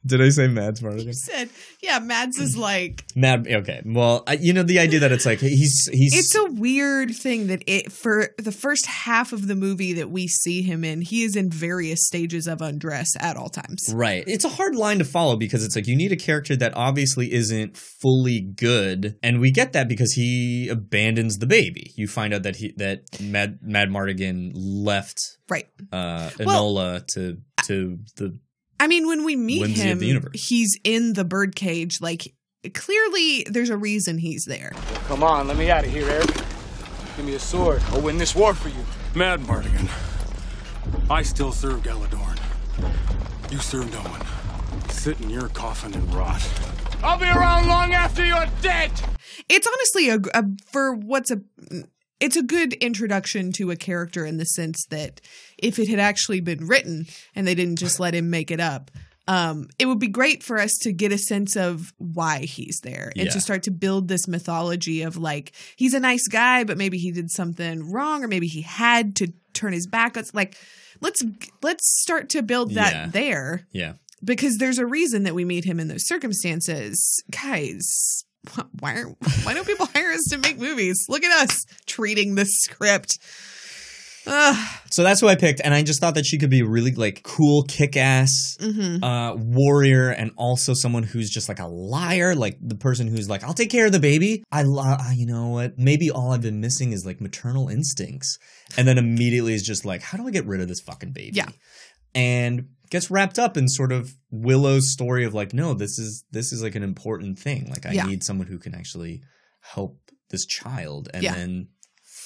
[0.06, 1.04] Did I say Mads Mardigan?
[1.06, 1.50] you said,
[1.82, 3.46] yeah, Mads is like Mad.
[3.46, 3.82] Okay.
[3.84, 7.48] Well, I, you know the idea that it's like he's he's it's a weird thing
[7.48, 11.22] that it for the first half of the movie that we see him in, he
[11.22, 13.92] is in various stages of undress at all times.
[13.94, 14.24] Right.
[14.26, 17.30] It's a hard line to follow because it's like you need a character that obviously
[17.32, 21.92] isn't fully good, and we get that because he abandons the baby.
[21.96, 25.68] You find out that he that Mad Mad Mardigan left Right.
[25.92, 27.36] uh Well- Enola to
[27.66, 28.38] to the
[28.80, 30.48] I mean, when we meet Whimsy him, the universe.
[30.48, 32.00] he's in the birdcage.
[32.00, 32.34] Like
[32.74, 34.72] clearly, there's a reason he's there.
[35.06, 36.26] Come on, let me out of here, Airk.
[37.16, 37.82] Give me a sword.
[37.90, 38.84] I'll win this war for you.
[39.14, 39.88] Mad Mardigan.
[41.10, 42.38] I still serve Galladoorn.
[43.52, 44.90] You serve no one.
[44.90, 46.42] Sit in your coffin and rot.
[47.02, 48.90] I'll be around long after you're dead.
[49.48, 51.40] It's honestly a, a for what's a
[52.20, 55.20] it's a good introduction to a character in the sense that
[55.58, 58.90] if it had actually been written and they didn't just let him make it up,
[59.28, 63.12] um, it would be great for us to get a sense of why he's there
[63.16, 63.32] and Yeah.
[63.32, 67.12] to start to build this mythology of like he's a nice guy, but maybe he
[67.12, 70.16] did something wrong or maybe he had to turn his back.
[70.16, 70.56] It's like
[71.00, 71.22] let's
[71.62, 73.06] let's start to build that Yeah.
[73.08, 73.92] there yeah.
[74.24, 77.22] because there's a reason that we meet him in those circumstances.
[77.30, 78.24] Guys,
[78.80, 79.06] why are,
[79.44, 81.06] why don't people hire us to make movies?
[81.08, 83.18] Look at us treating this script.
[84.26, 84.68] Ugh.
[84.90, 87.22] So that's who I picked, and I just thought that she could be really like
[87.22, 89.02] cool, kick-ass Mhm.
[89.02, 93.42] uh, warrior, and also someone who's just like a liar, like the person who's like,
[93.42, 94.60] "I'll take care of the baby." I,
[95.16, 95.78] you know what?
[95.78, 98.38] Maybe all I've been missing is like maternal instincts,
[98.76, 101.32] and then immediately is just like, "How do I get rid of this fucking baby?"
[101.36, 101.48] Yeah.
[102.14, 106.52] and gets wrapped up in sort of Willow's story of like, no, this is this
[106.52, 107.68] is like an important thing.
[107.70, 108.06] Like, I Yeah.
[108.06, 109.22] need someone who can actually
[109.60, 109.98] help
[110.30, 111.34] this child, and Yeah.
[111.34, 111.68] then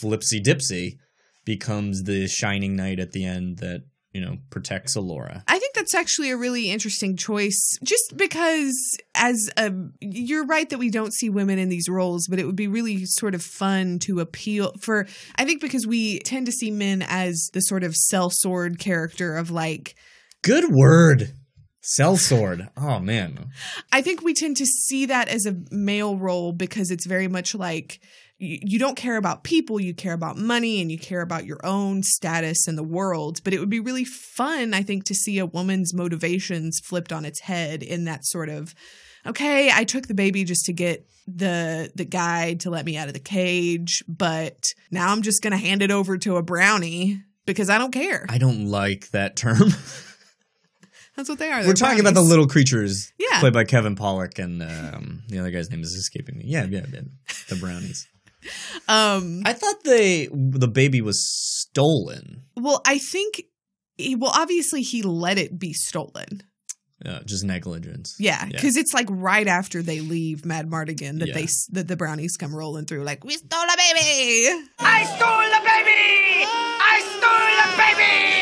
[0.01, 0.99] Flipsy Dipsy
[1.45, 5.43] becomes the shining knight at the end that you know protects Elora.
[5.49, 8.73] I think that's actually a really interesting choice just because
[9.15, 12.55] as a you're right that we don't see women in these roles but it would
[12.57, 16.71] be really sort of fun to appeal for I think because we tend to see
[16.71, 19.97] men as the sort of sellsword character of like
[20.45, 21.33] Good word,
[21.87, 22.69] Sell sword.
[22.79, 23.51] Oh man,
[23.93, 27.55] I think we tend to see that as a male role because it's very much
[27.55, 28.01] like
[28.39, 31.61] you, you don't care about people, you care about money and you care about your
[31.63, 33.41] own status in the world.
[33.45, 37.27] But it would be really fun, I think, to see a woman's motivations flipped on
[37.27, 38.75] its head in that sort of
[39.27, 43.09] okay, I took the baby just to get the the guy to let me out
[43.09, 47.69] of the cage, but now I'm just gonna hand it over to a brownie because
[47.69, 48.25] I don't care.
[48.29, 49.69] I don't like that term.
[51.17, 51.61] That's what they are.
[51.61, 53.39] We're They're talking about the little creatures Yeah.
[53.41, 56.45] played by Kevin Pollak and um, the other guy's name is escaping me.
[56.47, 57.01] Yeah, yeah, yeah.
[57.49, 58.07] The brownies.
[58.89, 62.43] Um, I thought they the baby was stolen.
[62.59, 63.41] well, I think.
[63.97, 66.43] he- Well, obviously, he let it be stolen.
[67.07, 68.17] Uh, just negligence.
[68.19, 71.35] Yeah, because it's like right after they leave Mad Mardigan that Yeah.
[71.35, 74.63] they that the brownies come rolling through like we stole a baby.
[74.79, 76.45] I stole a baby!
[76.47, 78.34] I stole a baby!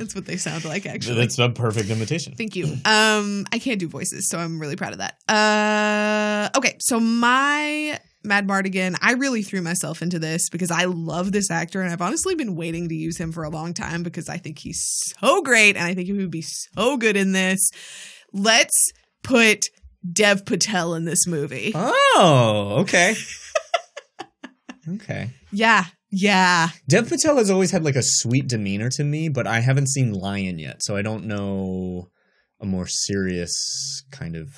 [0.00, 1.16] That's what they sound like actually.
[1.16, 2.34] That's a perfect imitation.
[2.34, 2.64] Thank you.
[2.86, 5.18] Um, I can't do voices, so I'm really proud of that.
[5.28, 11.50] Uh, okay, so my Madmartigan, I really threw myself into this because I love this
[11.50, 14.38] actor, and I've honestly been waiting to use him for a long time because I
[14.38, 14.82] think he's
[15.18, 17.70] so great, and I think he would be so good in this.
[18.32, 19.66] Let's put
[20.10, 21.72] Dev Patel in this movie.
[21.74, 23.16] Oh, okay.
[24.94, 25.28] okay.
[25.52, 26.70] Yeah, yeah.
[26.88, 30.12] Dev Patel has always had like a sweet demeanor to me, but I haven't seen
[30.12, 32.10] Lion yet, so I don't know
[32.60, 34.56] a more serious kind of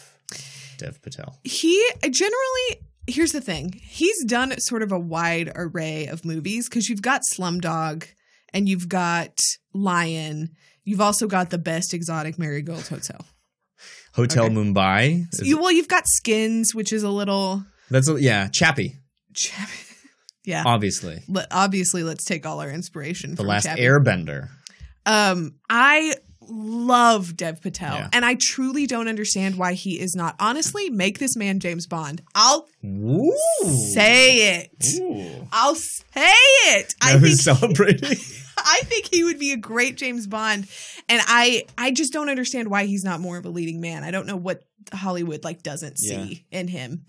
[0.78, 1.38] Dev Patel.
[1.44, 6.88] he generally here's the thing he's done sort of a wide array of movies because
[6.88, 8.04] you've got slumdog
[8.52, 9.38] and you've got
[9.72, 10.50] lion
[10.84, 13.24] you've also got the best exotic marigold hotel
[14.14, 14.54] Hotel Okay.
[14.54, 15.26] Mumbai.
[15.42, 18.96] You, well you've got skins which is a little that's a, yeah, Chappie.
[20.44, 23.83] Yeah Obviously, obviously let's take all our inspiration from the from last Chappie.
[23.83, 24.48] Airbender.
[25.07, 26.14] Um, I
[26.48, 28.09] love Dev Patel, Yeah.
[28.12, 30.35] and I truly don't understand why he is not.
[30.40, 32.22] Honestly, make this man James Bond.
[32.35, 33.33] I'll Ooh.
[33.94, 34.70] say it.
[35.00, 35.48] Ooh.
[35.52, 36.94] I'll say it.
[37.00, 38.18] I Now think who's celebrating?
[38.57, 40.66] I think he would be a great James Bond,
[41.09, 44.05] and I I just don't understand why he's not more of a leading man.
[44.05, 47.05] I don't know what Hollywood like doesn't see in him.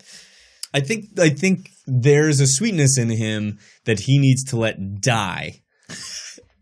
[0.74, 5.62] I think I think there's a sweetness in him that he needs to let die.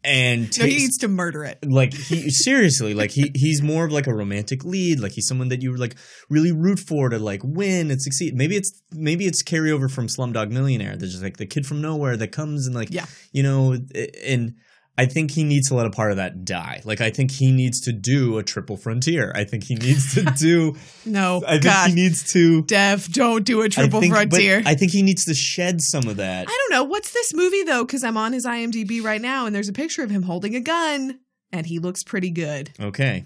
[0.05, 1.59] And No, he needs to murder it.
[1.65, 5.49] like he seriously like he he's more of like a romantic lead like he's someone
[5.49, 5.95] that you like
[6.29, 10.51] really root for to like win and succeed maybe it's maybe it's carryover from slumdog
[10.51, 13.07] millionaire there's just like the kid from nowhere that comes and like Yeah.
[13.33, 13.77] you know
[14.25, 14.55] and
[14.99, 17.51] i think he needs to let a part of that die like i think he
[17.51, 20.75] needs to do a triple frontier i think he needs to do
[21.07, 24.63] No, i think God, he needs to Dev, don't do a triple think- but frontier.
[24.67, 26.85] i think he needs to shed some of that I don't know.
[26.85, 27.85] What's this movie though?
[27.85, 30.61] Because I'm on his IMDb right now, and there's a picture of him holding a
[30.61, 31.19] gun,
[31.53, 32.71] and he looks pretty good.
[32.81, 33.25] Okay.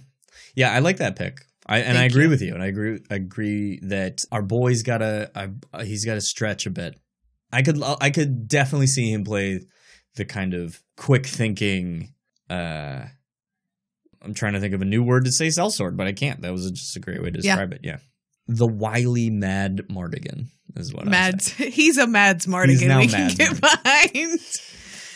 [0.55, 1.39] Yeah, I like that pick.
[1.67, 2.31] I and I agree you.
[2.31, 2.55] with you.
[2.55, 6.71] And I agree agree that our boy's got to uh, he's got to stretch a
[6.71, 6.99] bit.
[7.53, 9.61] I could I could definitely see him play
[10.17, 12.13] the kind of quick thinking
[12.51, 13.05] uh
[14.23, 16.43] I'm trying to think of a new word to say cell sword, but I can't.
[16.43, 17.53] That was just a great way to Yeah.
[17.55, 17.81] describe it.
[17.85, 17.99] Yeah.
[18.49, 22.99] The wily Madmartigan is what I Mads, he's a Mads Mardigan.
[22.99, 24.41] we can Mads get behind.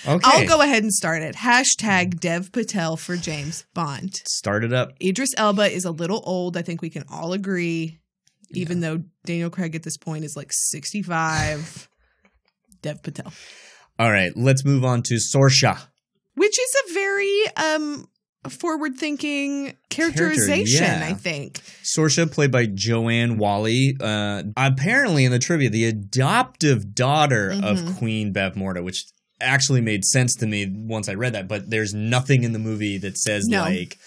[0.06, 0.20] Okay.
[0.24, 1.34] I'll go ahead and start it.
[1.34, 4.14] Hashtag Dev Patel for James Bond.
[4.26, 4.92] Start it up.
[5.02, 6.56] Idris Elba is a little old.
[6.56, 8.00] I think we can all agree,
[8.52, 11.88] even though Daniel Craig at this point is like 65.
[12.82, 13.30] Dev Patel,
[14.00, 15.78] All right, let's move on to Sorsha.
[16.34, 18.08] which is a very um
[18.48, 21.06] forward thinking characterization, yeah.
[21.06, 21.60] I think.
[21.84, 27.62] Sorsha, played by Joanne Whalley, uh, apparently in the trivia, the adoptive daughter Mhm.
[27.62, 29.04] of Queen Bavmorda, which
[29.42, 31.48] actually made sense to me once I read that.
[31.48, 33.60] But there's nothing in the movie that says No.
[33.60, 33.98] like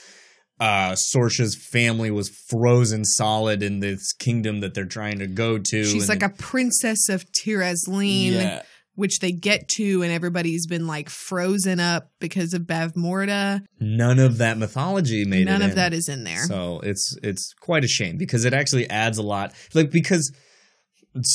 [0.59, 5.83] uh, Sorsha's family was frozen solid in this kingdom that they're trying to go to.
[5.83, 8.61] She's like they- a princess of Tir Asleen, Yeah.
[8.95, 13.61] Which they get to, and everybody's been like frozen up because of Bavmorda.
[13.79, 15.75] none of that mythology made None of in.
[15.77, 16.43] that is in there.
[16.43, 19.53] So it's it's quite a shame because it actually adds a lot.
[19.73, 20.31] Like because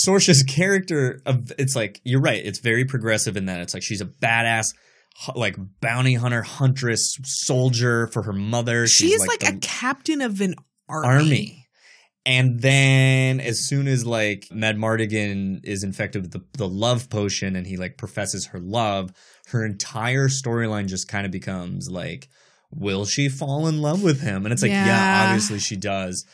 [0.06, 2.44] Sorsha's character of it's like you're right.
[2.44, 4.68] It's very progressive in that it's like she's a badass
[5.34, 8.86] like bounty hunter, huntress, soldier for her mother.
[8.86, 10.54] She's, like, the a captain of an
[10.88, 11.08] army.
[11.08, 11.57] army.
[12.28, 17.66] And then as soon as like Madmartigan is infected with the, the love potion and
[17.66, 19.12] he like professes her love,
[19.48, 22.28] her entire storyline just kind of becomes like,
[22.70, 24.44] will she fall in love with him?
[24.44, 25.24] And it's like, yeah, Yeah.
[25.24, 26.26] obviously she does.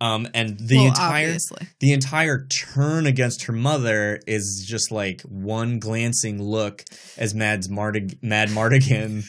[0.00, 1.66] Um, and the Well, entire obviously.
[1.80, 6.84] the entire turn against her mother is just like one glancing look
[7.18, 9.24] as Mad's Mardig- Madmartigan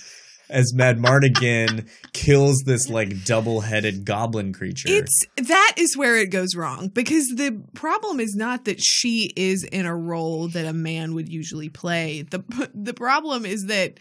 [0.51, 4.89] as Madmartigan kills this like double-headed goblin creature.
[4.89, 9.63] It's that is where it goes wrong because the problem is not that she is
[9.63, 12.23] in a role that a man would usually play.
[12.23, 12.43] The
[12.73, 13.99] the problem is that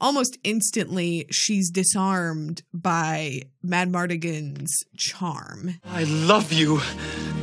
[0.00, 5.74] almost instantly she's disarmed by Madmartigan's charm.
[5.84, 6.80] I love you.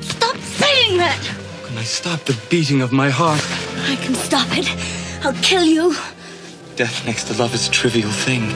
[0.01, 1.21] Stop saying that!
[1.65, 3.41] Can I stop the beating of my heart?
[3.89, 4.69] I can stop it.
[5.25, 5.95] I'll kill you.
[6.75, 8.49] Death next to love is a trivial thing.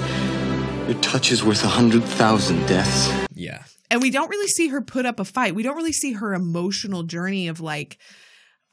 [0.89, 3.09] Your touch is worth a hundred thousand deaths.
[3.33, 3.63] Yeah.
[3.89, 5.55] And we don't really see her put up a fight.
[5.55, 7.97] We don't really see her emotional journey of like,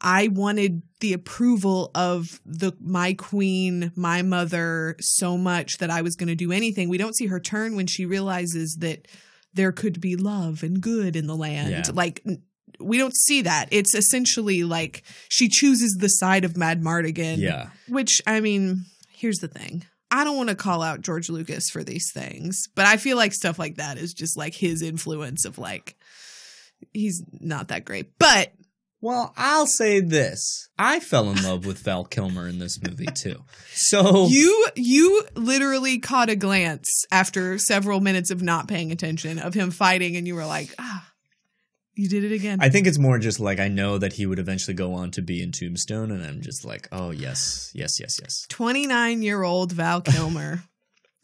[0.01, 6.17] I wanted the approval of the my queen, my mother so much that I was
[6.17, 6.89] going to do anything.
[6.89, 9.07] We don't see her turn when she realizes that
[9.53, 11.71] there could be love and good in the land.
[11.71, 11.91] Yeah.
[11.93, 12.21] Like
[12.79, 13.69] we don't see that.
[13.71, 17.37] It's essentially like she chooses the side of Madmartigan.
[17.37, 17.69] Yeah.
[17.87, 18.85] Which I mean,
[19.17, 19.83] here's the thing.
[20.09, 23.33] I don't want to call out George Lucas for these things, but I feel like
[23.33, 25.95] stuff like that is just like his influence of like
[26.93, 28.17] he's not that great.
[28.17, 28.53] But
[29.01, 30.69] Well, I'll say this.
[30.77, 33.43] I fell in love with Val Kilmer in this movie too.
[33.73, 39.53] So you you literally caught a glance after several minutes of not paying attention of
[39.53, 41.06] him fighting and you were like, "Ah,
[41.97, 44.39] you did it again." I think it's more just like I know that he would
[44.39, 48.17] eventually go on to be in Tombstone, and I'm just like, oh yes, yes, yes,
[48.21, 48.45] yes.
[48.49, 50.63] 29-year-old Val Kilmer.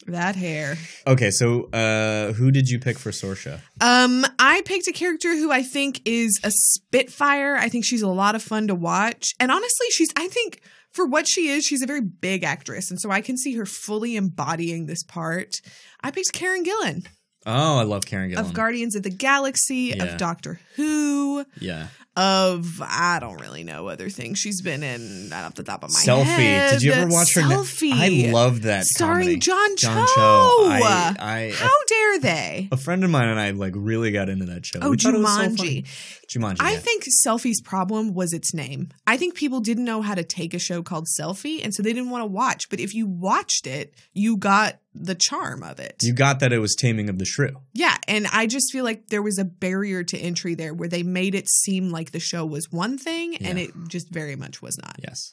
[0.06, 0.76] that hair.
[1.06, 3.60] Okay, so uh who did you pick for Sorsha?
[3.80, 7.56] Um, I picked a character who I think is a spitfire.
[7.56, 9.32] I think she's a lot of fun to watch.
[9.40, 10.60] And honestly, she's I think
[10.90, 13.66] for what she is, she's a very big actress, and so I can see her
[13.66, 15.60] fully embodying this part.
[16.02, 17.06] I picked Karen Gillan
[17.46, 18.38] Oh, I love Karen Gillan.
[18.38, 20.04] of Guardians of the Galaxy, Yeah.
[20.04, 21.88] of Doctor Who, yeah.
[22.16, 25.28] Of I don't really know other things she's been in.
[25.28, 26.24] Not off the top of my Selfie.
[26.24, 26.70] head.
[26.70, 26.72] Selfie.
[26.74, 27.42] Did you ever watch her?
[27.42, 28.28] ne- Selfie.
[28.28, 28.84] I love that.
[28.84, 29.36] starring comedy.
[29.40, 29.88] John Cho.
[29.88, 30.66] John Cho.
[30.68, 32.68] I, I How dare they?
[32.70, 34.78] a friend of mine and I like really got into that show.
[34.82, 35.86] Oh, We thought was so Jumanji.
[36.28, 36.56] Jumanji.
[36.60, 36.78] I yeah.
[36.78, 38.88] think Selfie's problem was its name.
[39.06, 41.92] I think people didn't know how to take a show called Selfie, and so they
[41.92, 42.68] didn't want to watch.
[42.70, 45.96] But if you watched it, you got the charm of it.
[46.02, 47.50] you got that it was Taming of the Shrew.
[47.72, 51.02] yeah, and I just feel like there was a barrier to entry there where they
[51.02, 53.64] made it seem like the show was one thing, and Yeah.
[53.66, 54.96] it just very much was not.
[55.02, 55.32] Yes.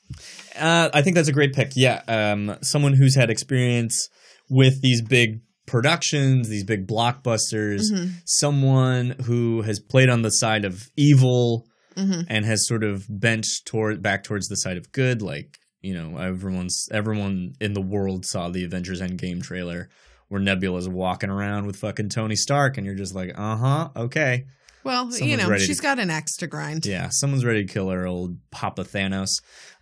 [0.58, 1.72] Uh, I think that's a great pick.
[1.76, 2.02] Yeah.
[2.08, 4.10] Um, someone who's had experience
[4.50, 8.12] with these big productions, these big blockbusters, Mhm.
[8.26, 11.66] someone who has played on the side of evil
[11.96, 12.26] Mhm.
[12.28, 15.22] and has sort of bent toward back towards the side of good.
[15.22, 19.90] Like, you know, everyone's everyone in the world saw the Avengers Endgame trailer
[20.28, 24.46] where Nebula's walking around with fucking Tony Stark, and you're just like, uh huh, okay.
[24.84, 26.86] Well, you know, to- she's got an axe to grind.
[26.86, 29.30] Yeah, someone's ready to kill her old Papa Thanos.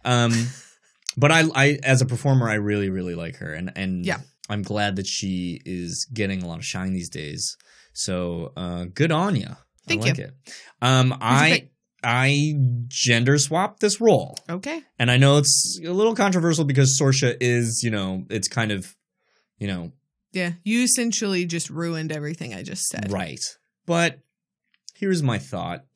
[0.06, 0.32] Um,
[1.18, 4.20] but I, I, as a performer, I really, really like her, and and Yeah.
[4.50, 7.56] I'm glad that she is getting a lot of shine these days.
[7.94, 9.56] So, uh, good on you.
[9.88, 10.24] Thank I like you.
[10.26, 10.34] it.
[10.82, 11.70] Um, I.
[12.02, 12.54] I
[12.88, 14.82] gender swapped this role, Okay.
[14.98, 18.96] and I know it's a little controversial because Sorsha is, you know, it's kind of,
[19.58, 19.92] you know,
[20.32, 23.12] Yeah, you essentially just ruined everything I just said.
[23.12, 23.42] right.
[23.86, 24.20] But
[25.00, 25.86] here's my thought.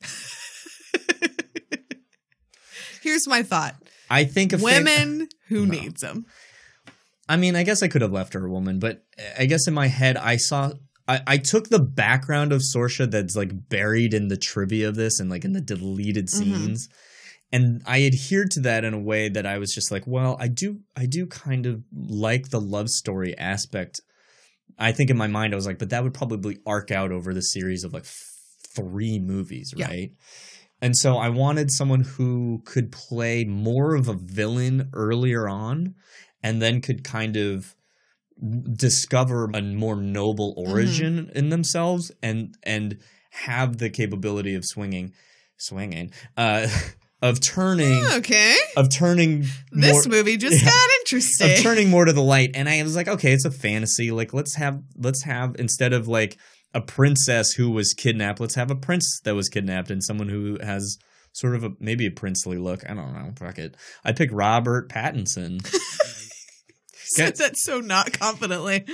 [3.02, 3.76] Here's my thought:
[4.10, 5.72] I think women who No.
[5.72, 6.26] needs them.
[7.28, 9.04] I mean, I guess I could have left her a woman, but
[9.38, 10.72] I guess in my head, I saw.
[11.06, 15.20] I, I took the background of Sorsha that's like buried in the trivia of this
[15.20, 16.30] and like in the deleted Mhm.
[16.30, 16.88] scenes.
[17.52, 20.48] And I adhered to that in a way that I was just like, well, I
[20.48, 24.00] do I do kind of like the love story aspect.
[24.80, 27.34] I think in my mind I was like, but that would probably arc out over
[27.34, 28.06] the series of like
[28.76, 29.88] three movies, Yeah.
[29.88, 30.12] right?
[30.82, 35.96] And so I wanted someone who could play more of a villain earlier on
[36.42, 37.76] and then could kind of
[38.74, 42.98] discover a more noble origin in themselves and and
[43.30, 45.14] have the capability of swinging
[45.58, 46.68] swinging uh
[47.22, 48.56] of turning Okay.
[48.76, 50.70] of turning This more- movie just Yeah.
[50.72, 51.52] got interesting.
[51.52, 54.34] of turning more to the light and i was like okay it's a fantasy like
[54.34, 56.38] let's have let's have instead of like
[56.74, 58.40] a princess who was kidnapped.
[58.40, 60.98] Let's have a prince that was kidnapped and someone who has
[61.34, 62.84] sort of a maybe a princely look.
[62.90, 63.32] I don't know.
[63.38, 63.76] Fuck it.
[64.04, 65.62] I pick robert pattinson
[67.18, 68.86] said that so not confidently.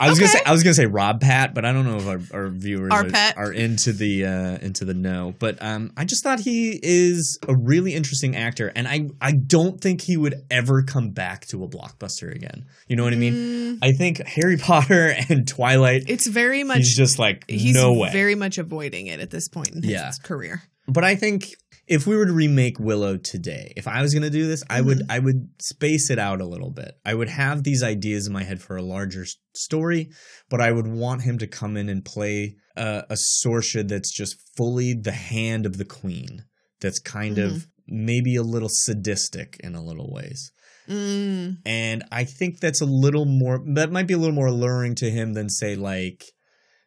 [0.00, 2.32] I was gonna say I was gonna say Rob Pat, but I don't know if
[2.34, 5.34] our, our viewers Our are, are into the uh, into the know.
[5.38, 9.80] But um, I just thought he is a really interesting actor, and I I don't
[9.80, 12.66] think he would ever come back to a blockbuster again.
[12.88, 13.34] You know what I mean?
[13.34, 13.78] Mm.
[13.82, 16.04] I think Harry Potter and Twilight.
[16.08, 18.10] It's very much he's just like he's no way.
[18.12, 20.10] very much avoiding it at this point in his Yeah.
[20.22, 20.62] career.
[20.88, 21.54] But I think
[21.92, 24.80] if we were to remake Willow today, if I was going to do this, I
[24.80, 25.12] would Mm-hmm.
[25.12, 26.92] I would space it out a little bit.
[27.04, 29.24] I would have these ideas in my head for a larger
[29.54, 30.08] story,
[30.50, 34.36] but I would want him to come in and play uh, a Sorsha that's just
[34.56, 36.44] fully the hand of the queen.
[36.80, 37.56] That's kind Mm-hmm.
[37.56, 40.50] of maybe a little sadistic in a little ways.
[40.88, 41.58] Mm.
[41.66, 45.10] And I think that's a little more that might be a little more alluring to
[45.10, 46.24] him than say like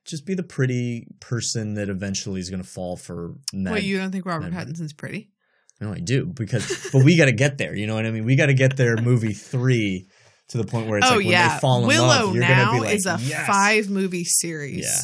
[0.05, 3.97] just be the pretty person that eventually is going to fall for Mad, Wait, you
[3.97, 5.29] don't think Robert Pattinson's pretty?
[5.81, 7.75] no, I do because, but we got to get there.
[7.75, 8.23] You know what I mean?
[8.23, 8.95] We got to get there.
[8.97, 10.07] Movie three,
[10.49, 12.43] to the point where it's oh like when yeah, they fall in Willow love, you're
[12.43, 13.45] now gonna be like, is a yes.
[13.47, 14.85] five movie series.
[14.85, 15.01] Yeah.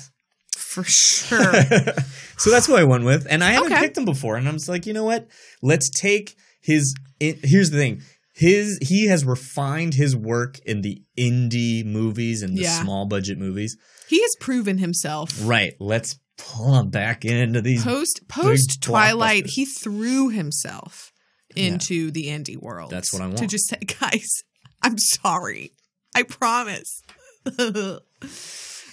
[0.55, 1.53] for sure.
[2.37, 3.81] so that's what I went with, and I haven't Okay.
[3.81, 5.27] picked him before, and I'm just like, you know what?
[5.61, 6.95] Let's take his.
[7.19, 8.01] In, here's the thing:
[8.33, 12.81] his he has refined his work in the indie movies and the Yeah.
[12.81, 13.77] small budget movies.
[14.11, 15.31] He has proven himself.
[15.41, 15.73] Right.
[15.79, 21.13] Let's pull him back into these Post post Twilight, he threw himself
[21.55, 22.91] into the indie world.
[22.91, 24.43] That's what I want To just say, guys,
[24.81, 25.71] I'm sorry.
[26.13, 27.01] I promise.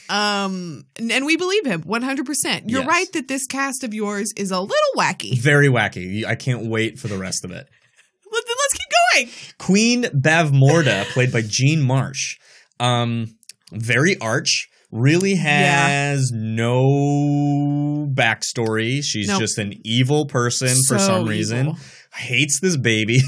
[0.08, 2.24] um, and, we believe him 100.
[2.24, 2.88] percent You're Yes.
[2.88, 5.36] right that this cast of yours is a little wacky.
[5.36, 6.24] Very wacky.
[6.24, 7.66] I can't wait for the rest of it.
[8.32, 9.28] Let, let's keep going.
[9.58, 12.36] Queen Bavmorda, played by Jean Marsh.
[12.78, 13.34] Um,
[13.72, 14.68] very arch.
[14.90, 19.02] Really has no backstory.
[19.04, 19.40] She's Nope.
[19.40, 21.58] just an evil person for some reason.
[21.68, 21.78] evil.
[22.14, 23.20] Hates this baby.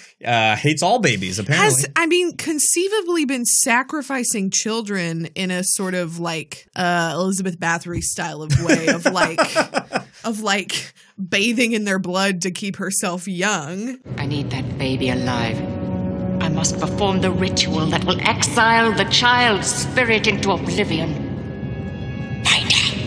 [0.24, 1.64] uh, hates all babies, apparently.
[1.82, 8.00] Has I mean conceivably been sacrificing children in a sort of like uh Elizabeth Bathory
[8.00, 9.40] style of way of like
[10.24, 13.98] of like bathing in their blood to keep herself young.
[14.16, 15.58] I need that baby alive.
[16.58, 22.42] I must perform the ritual that will exile the child's spirit into oblivion.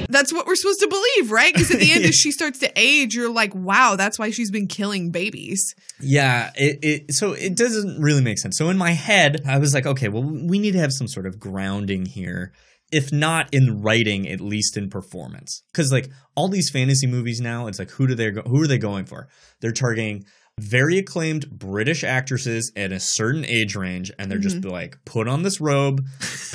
[0.08, 1.54] That's what we're supposed to believe, right?
[1.54, 4.52] Because at the end, as she starts to age, you're like, wow, that's why she's
[4.52, 5.76] been killing babies.
[6.00, 8.58] Yeah, it, it so it doesn't really make sense.
[8.58, 11.26] So in my head, I was like, okay, well, we need to have some sort
[11.26, 12.54] of grounding here,
[12.90, 15.62] if not in writing, at least in performance.
[15.74, 18.68] Because like all these fantasy movies now, it's like who do they go, who are
[18.68, 19.28] they going for?
[19.60, 20.24] They're targeting
[20.60, 24.72] very acclaimed British actresses at a certain age range, and they're just Mhm.
[24.72, 26.06] like, put on this robe,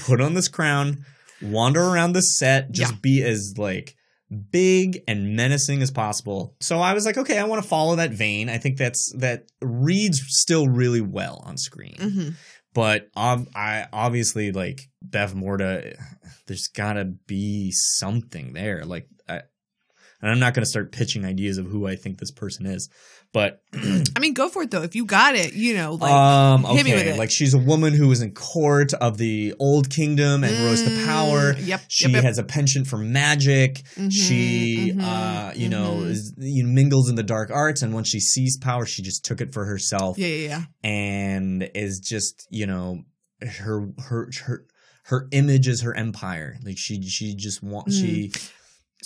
[0.04, 1.04] put on this crown,
[1.42, 3.94] wander around the set, just be as like
[4.50, 6.56] big and menacing as possible.
[6.60, 8.48] So I was like, okay, I want to follow that vein.
[8.48, 11.96] I think that's that reads still really well on screen.
[11.98, 12.28] Mm-hmm.
[12.74, 15.96] But ob- I obviously like Bavmorda.
[16.46, 18.84] There's got to be something there.
[18.84, 19.42] Like, I,
[20.20, 22.88] and I'm not going to start pitching ideas of who I think this person is.
[23.36, 23.60] But
[24.16, 24.82] I mean, go for it though.
[24.82, 27.18] If you got it, you know, like um, hit me with it.
[27.18, 31.04] like she's a woman who was in court of the old kingdom and rose to
[31.04, 31.52] power.
[31.52, 32.24] Mm, yep, She yep, yep.
[32.24, 33.82] has a penchant for magic.
[33.94, 36.08] Mhm, she, mhm, uh, you know, mhm.
[36.12, 39.22] is, you know, mingles in the dark arts, and once she sees power, she just
[39.22, 40.16] took it for herself.
[40.16, 40.62] yeah, yeah, yeah.
[40.82, 43.02] and is just, you know,
[43.60, 44.64] her her her
[45.08, 46.56] her image is her empire.
[46.64, 48.00] Like she she just wants Mm.
[48.00, 48.32] she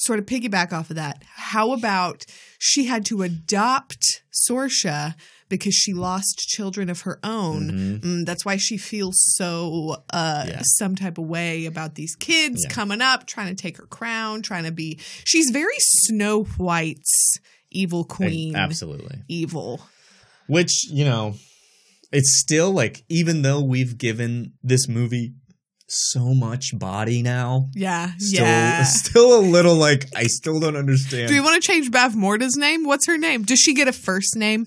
[0.02, 1.22] Sort of piggyback off of that.
[1.36, 2.24] How about
[2.58, 5.14] she had to adopt Sorsha
[5.50, 7.70] because she lost children of her own?
[7.70, 8.00] Mhm.
[8.00, 10.62] Mm, that's why she feels so uh, Yeah.
[10.64, 12.70] some type of way about these kids Yeah.
[12.70, 14.98] coming up, trying to take her crown, trying to be.
[15.24, 17.36] She's very Snow White's
[17.70, 18.56] evil queen.
[18.56, 19.18] absolutely.
[19.28, 19.86] Evil.
[20.46, 21.36] Which, you know,
[22.10, 25.34] it's still like, even though we've given this movie
[25.90, 28.12] so much body now, Yeah.
[28.18, 28.82] still, yeah.
[28.84, 31.28] still a little like, I still don't understand.
[31.28, 32.84] Do we want to change Bavmorda's name?
[32.84, 33.42] What's her name?
[33.42, 34.66] Does she get a first name?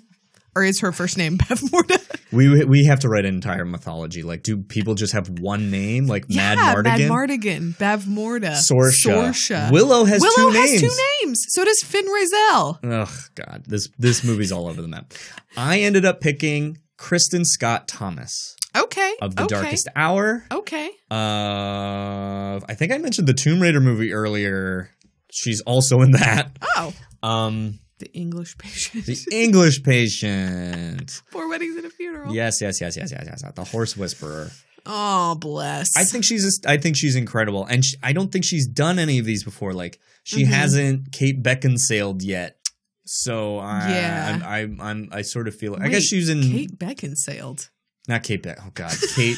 [0.55, 1.99] Or is her first name Bavmorda?
[2.31, 4.21] we we have to write an entire mythology.
[4.21, 6.83] Like, do people just have one name, like Mad yeah, Mardigan?
[6.83, 9.31] Mad Mardigan, Bavmorda, Sorsha.
[9.31, 9.71] Sorsha.
[9.71, 10.81] Willow has Willow two has names.
[10.81, 11.45] two names.
[11.49, 12.77] So does Fin Raziel.
[12.83, 15.13] Oh God, this this movie's all over the map.
[15.57, 19.13] I ended up picking Kristin Scott Thomas Okay.
[19.21, 19.55] of The okay.
[19.55, 20.43] Darkest Hour.
[20.51, 20.89] Okay.
[21.11, 24.89] Uh, I think I mentioned the Tomb Raider movie earlier.
[25.31, 26.57] She's also in that.
[26.75, 29.05] Oh, Um, the English patient.
[29.05, 31.21] the English Patient.
[31.31, 32.33] Four weddings and a funeral.
[32.33, 33.43] Yes, yes, yes, yes, yes, yes.
[33.55, 34.51] The Horse Whisperer.
[34.85, 35.95] Oh, bless.
[35.95, 38.99] I think she's just, I think she's incredible, and she, I don't think she's done
[38.99, 39.73] any of these before.
[39.73, 40.47] Like she Mhm.
[40.47, 42.57] hasn't Kate Beckinsale yet.
[43.05, 44.39] So I, Yeah.
[44.41, 45.77] I'm, I'm, I'm, I sort of feel.
[45.79, 47.69] I guess she was in Kate Beckinsale.
[48.07, 48.57] Not Kate Beck.
[48.61, 49.37] Oh God, Kate.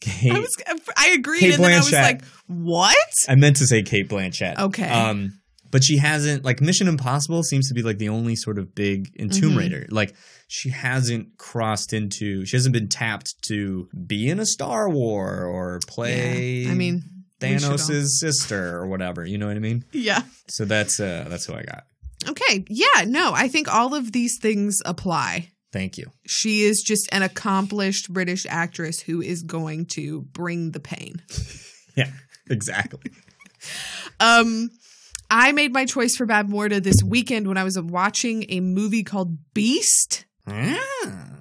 [0.00, 0.32] Kate.
[0.32, 0.56] I was.
[0.96, 2.96] I agreed, Kate and then I was like, "What?"
[3.28, 4.58] I meant to say Cate Blanchett.
[4.58, 4.88] Okay.
[4.88, 5.40] Um,
[5.70, 9.10] but she hasn't like Mission Impossible seems to be like the only sort of big
[9.16, 9.58] in Tomb Mhm.
[9.58, 9.86] Raider.
[9.90, 10.14] Like
[10.48, 15.80] she hasn't crossed into she hasn't been tapped to be in a Star War or
[15.88, 16.70] play Yeah.
[16.70, 17.02] I mean,
[17.42, 19.24] we should all- Thanos' sister or whatever.
[19.24, 19.84] You know what I mean?
[19.92, 20.22] Yeah.
[20.48, 21.84] So that's uh that's who I got.
[22.28, 22.64] Okay.
[22.68, 23.04] Yeah.
[23.06, 25.50] No, I think all of these things apply.
[25.76, 26.10] Thank you.
[26.26, 31.22] She is just an accomplished British actress who is going to bring the pain.
[31.94, 32.10] Yeah,
[32.50, 33.10] exactly.
[34.20, 34.68] Um,
[35.30, 39.38] I made my choice for Bavmorda this weekend when I was watching a movie called
[39.54, 40.26] Beast.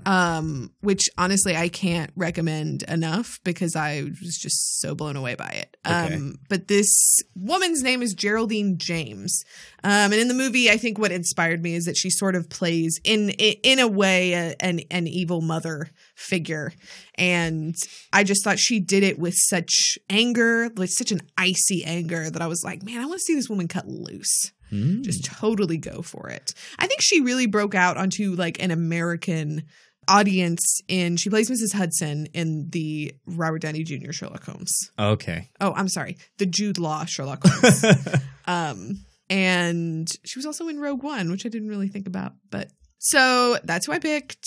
[0.05, 5.49] Um, which honestly I can't recommend enough because I was just so blown away by
[5.49, 5.77] it.
[5.85, 6.15] Okay.
[6.15, 9.43] Um, but this woman's name is Geraldine James,
[9.83, 12.49] um, and in the movie, I think what inspired me is that she sort of
[12.49, 16.73] plays in in a way a, an an evil mother figure,
[17.15, 17.75] and
[18.13, 22.41] I just thought she did it with such anger, like such an icy anger that
[22.41, 26.01] I was like, man, I want to see this woman cut loose just totally go
[26.01, 26.53] for it.
[26.79, 29.63] I think she really broke out onto like an American
[30.07, 31.73] audience in she plays Mrs.
[31.73, 34.11] Hudson in the Robert Downey Jr.
[34.11, 34.91] Sherlock Holmes.
[34.99, 35.49] Okay.
[35.59, 36.17] Oh, I'm sorry.
[36.37, 37.85] The Jude Law Sherlock Holmes.
[38.45, 38.99] um
[39.29, 42.67] and she was also in Rogue One, which I didn't really think about, but
[42.99, 44.45] so that's who I picked.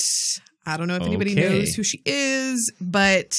[0.65, 1.49] I don't know if anybody Okay.
[1.49, 3.33] knows who she is, but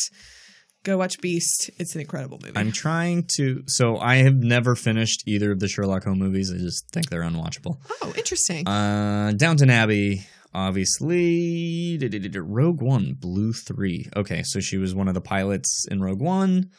[0.83, 1.69] go watch Beast.
[1.77, 2.57] It's an incredible movie.
[2.57, 3.63] I'm trying to.
[3.67, 6.51] So I have never finished either of the Sherlock Holmes movies.
[6.53, 7.77] I just think they're unwatchable.
[8.01, 8.67] oh, interesting.
[8.67, 11.99] Uh, Downton Abbey, obviously.
[12.35, 14.09] Rogue One, Blue Three.
[14.15, 16.69] Okay, so she was one of the pilots in Rogue One.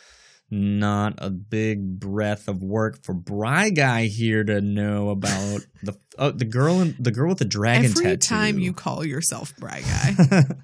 [0.52, 6.32] Not a big breath of work for Bry Guy here to know about the oh,
[6.32, 8.16] the girl in, the girl with the dragon Every tattoo.
[8.16, 10.16] time you call yourself Bry Guy,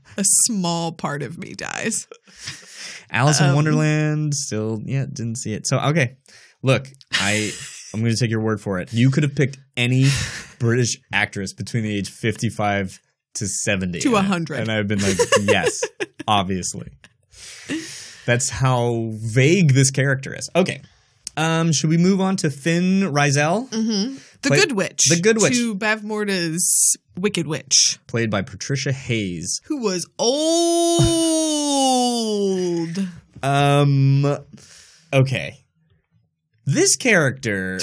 [0.17, 2.09] a small part of me dies.
[3.11, 5.67] Alice in Um, Wonderland, still, yeah, didn't see it.
[5.67, 6.17] So, okay,
[6.63, 7.53] look, I,
[7.95, 8.93] I'm going to take your word for it.
[8.93, 10.07] You could have picked any
[10.59, 13.01] British actress between the age 55
[13.35, 14.61] to 70 To and 100.
[14.61, 15.81] and I've been like, yes,
[16.29, 16.91] obviously.
[18.27, 20.49] That's how vague this character is.
[20.57, 20.81] Okay,
[21.37, 25.05] um, should we move on to Fin Raziel, hmm The Play- Good Witch.
[25.09, 25.53] The Good Witch.
[25.55, 29.61] To Bavmorda's Wicked Witch, played by Patricia Hayes?
[29.67, 31.03] who was old.
[33.43, 34.25] Um.
[35.13, 35.59] Okay.
[36.65, 37.79] This character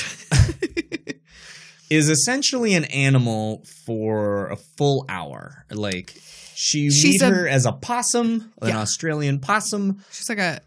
[1.90, 5.66] is essentially an animal for a full hour.
[5.72, 6.14] Like
[6.56, 8.80] she She's meet a- her as a possum, an Yeah.
[8.80, 10.04] Australian possum.
[10.12, 10.60] She's like a,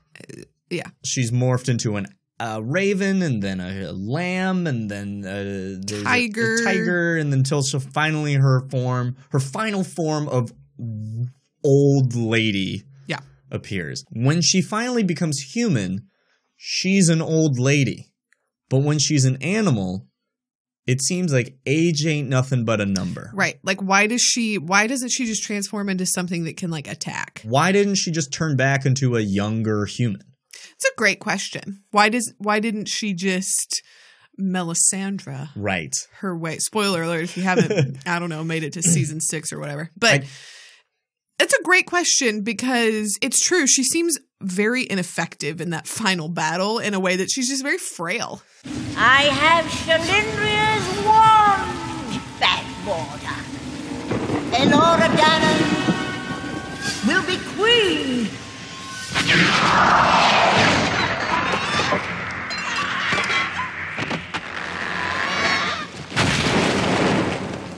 [0.71, 0.89] yeah.
[1.05, 2.07] She's morphed into an
[2.39, 6.63] a raven and then a, lamb and then a, there's a- a Tiger.
[6.65, 10.53] tiger and until she finally her form, her final form of
[11.65, 12.86] old lady Yeah.
[13.51, 14.05] Appears.
[14.11, 16.09] When she finally becomes human,
[16.57, 18.13] she's an old lady.
[18.69, 20.07] But when she's an animal,
[20.87, 23.31] it seems like age ain't nothing but a number.
[23.35, 23.59] Right.
[23.63, 27.43] Like, why does she, why doesn't she just transform into something that can like attack?
[27.45, 30.23] Why didn't she just turn back into a younger human?
[30.75, 31.83] It's a great question.
[31.91, 33.83] Why does, why didn't she just
[34.41, 35.95] Melisandre Right.
[36.21, 36.59] her way?
[36.59, 39.91] Spoiler alert if you haven't, I don't know, made it to season six or whatever.
[39.97, 40.25] But
[41.39, 43.67] it's a great question because it's true.
[43.67, 47.79] She seems very ineffective in that final battle in a way that she's just very
[47.79, 48.43] frail.
[48.97, 53.37] I have Cherlindrea's wand, Bavmorda.
[54.57, 55.61] Elora Danan
[57.07, 58.29] will be queen.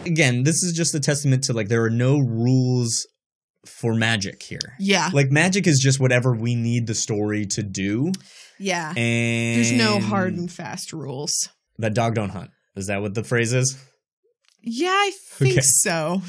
[0.06, 3.06] Again, this is just a testament to like there are no rules
[3.66, 4.74] for magic here.
[4.78, 5.11] Yeah.
[5.12, 8.12] Like magic is just whatever we need the story to do.
[8.59, 8.90] Yeah.
[8.96, 11.48] And There's no hard and fast rules.
[11.78, 12.50] that dog don't hunt.
[12.76, 13.76] Is that what the phrase is?
[14.62, 15.61] Yeah, I think Okay.
[15.62, 16.22] so.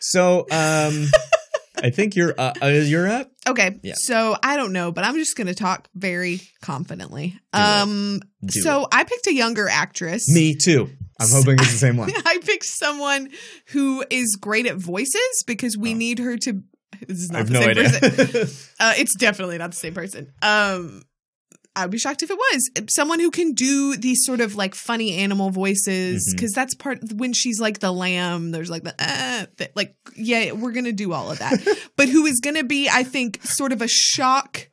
[0.00, 1.06] So, um,
[1.82, 3.30] I think you're uh, uh, you're up.
[3.48, 3.80] Okay.
[3.82, 3.94] Yeah.
[3.96, 7.38] So I don't know, but I'm just going to talk very confidently.
[7.54, 10.24] um Do so I picked a younger actress.
[10.28, 10.90] Me too.
[11.18, 12.10] I'm hoping it's the same one.
[12.26, 13.30] I picked someone
[13.68, 16.62] who is great at voices because we need her to
[17.06, 17.84] this is I not have the no same idea.
[18.36, 18.66] person.
[18.80, 20.32] uh, it's definitely not the same person.
[20.42, 21.04] Um
[21.76, 25.14] I'd be shocked if it was someone who can do these sort of like funny
[25.14, 28.50] animal voices because that's part when she's like the lamb.
[28.50, 31.60] There's like the uh, that- like yeah, we're gonna do all of that,
[31.96, 34.68] but who is gonna be I think sort of a shock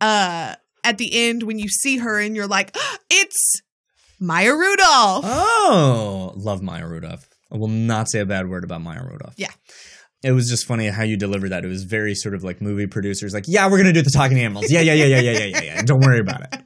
[0.00, 0.54] uh
[0.84, 2.76] at the end when you see her and you're like
[3.10, 3.60] it's
[4.20, 5.24] Maya Rudolph.
[5.26, 7.28] Oh, love Maya Rudolph.
[7.52, 9.34] I will not say a bad word about Maya Rudolph.
[9.36, 9.50] Yeah.
[10.24, 11.64] It was just funny how you delivered that.
[11.64, 14.38] It was very sort of like movie producers, like, yeah, we're gonna do the talking
[14.40, 14.70] animals.
[14.70, 15.82] Yeah, yeah, yeah, yeah, yeah, yeah, yeah, yeah.
[15.82, 16.62] Don't worry about it.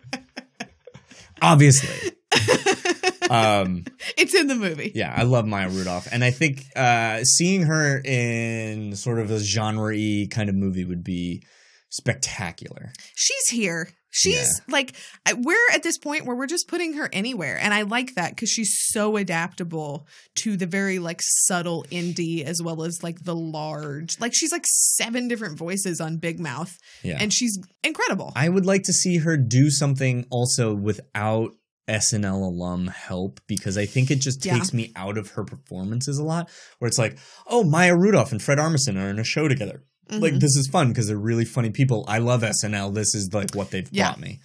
[1.42, 2.12] Obviously.
[3.30, 3.84] um,
[4.16, 4.92] It's in the movie.
[4.94, 9.38] yeah, I love Maya Rudolph, and I think uh, seeing her in sort of a
[9.40, 11.42] genre-y kind of movie would be
[11.90, 12.92] spectacular.
[13.16, 13.88] She's here.
[14.10, 14.94] She's like
[15.36, 18.48] we're at this point where we're just putting her anywhere and I like that cuz
[18.48, 20.06] she's so adaptable
[20.36, 24.18] to the very like subtle indie as well as like the large.
[24.18, 27.18] Like she's like seven different voices on Big Mouth Yeah.
[27.20, 28.32] and she's incredible.
[28.34, 31.52] I would like to see her do something also without
[31.88, 34.54] SNL alum help because I think it just Yeah.
[34.54, 36.50] takes me out of her performances a lot.
[36.78, 39.84] Where it's like, oh, Maya Rudolph and Fred Armisen are in a show together.
[40.10, 40.40] Like Mhm.
[40.40, 42.04] this is fun because they're really funny people.
[42.08, 42.92] I love SNL.
[42.92, 44.08] This is like what they've Yeah.
[44.08, 44.40] brought me.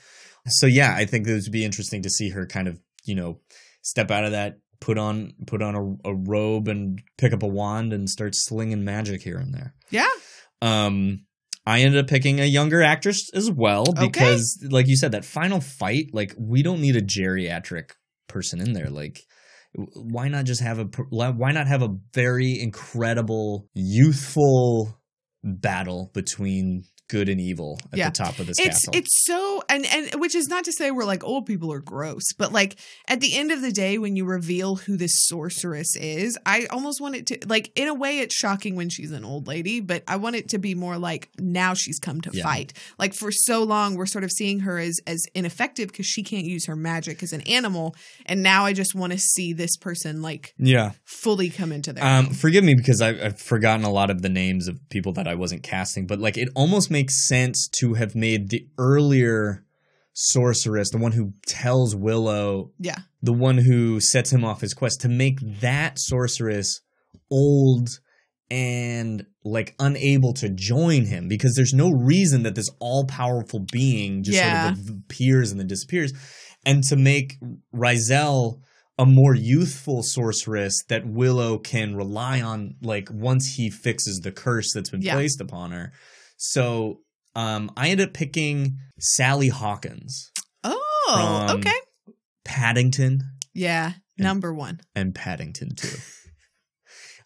[0.47, 3.39] So yeah, I think it would be interesting to see her kind of you know
[3.81, 7.47] step out of that, put on put on a, a robe and pick up a
[7.47, 9.73] wand and start slinging magic here and there.
[9.89, 10.07] Yeah.
[10.61, 11.25] Um,
[11.65, 14.05] I ended up picking a younger actress as well Okay.
[14.07, 17.91] because, like you said, that final fight, like we don't need a geriatric
[18.27, 18.89] person in there.
[18.89, 19.21] Like,
[19.73, 24.99] why not just have a why not have a very incredible youthful
[25.43, 28.09] battle between good and evil at Yeah.
[28.09, 28.93] the top of this it's castle?
[28.95, 32.23] it's so and and which is not to say we're like old people are gross,
[32.37, 32.77] but like
[33.07, 37.01] at the end of the day, when you reveal who this sorceress is, I almost
[37.01, 40.03] want it to like in a way it's shocking when she's an old lady, but
[40.07, 42.43] I want it to be more like now she's come to Yeah.
[42.43, 42.73] fight.
[42.97, 46.45] Like for so long, we're sort of seeing her as as ineffective because she can't
[46.45, 47.95] use her magic as an animal,
[48.25, 50.91] and now I just want to see this person like yeah.
[51.05, 54.29] fully come into their Um, forgive me because I've, I've forgotten a lot of the
[54.29, 58.15] names of people that I wasn't casting, but like it almost makes sense to have
[58.15, 59.65] made the earlier
[60.13, 65.01] sorceress, the one who tells Willow, yeah the one who sets him off his quest,
[65.01, 66.81] to make that sorceress
[67.31, 67.87] old
[68.51, 74.23] and like unable to join him because there's no reason that this all powerful being
[74.23, 74.67] just Yeah.
[74.75, 76.13] sort of appears and then disappears.
[76.65, 77.37] And to make
[77.73, 78.59] Raziel
[78.99, 84.71] a more youthful sorceress that Willow can rely on, like once he fixes the curse
[84.73, 85.15] that's been Yeah.
[85.15, 85.91] placed upon her.
[86.45, 86.99] So
[87.35, 90.29] um, I ended up picking Sally Hawkins,
[90.65, 91.71] Oh, okay.
[92.43, 93.21] Paddington,
[93.53, 94.81] Yeah, number one.
[94.93, 95.97] and Paddington too.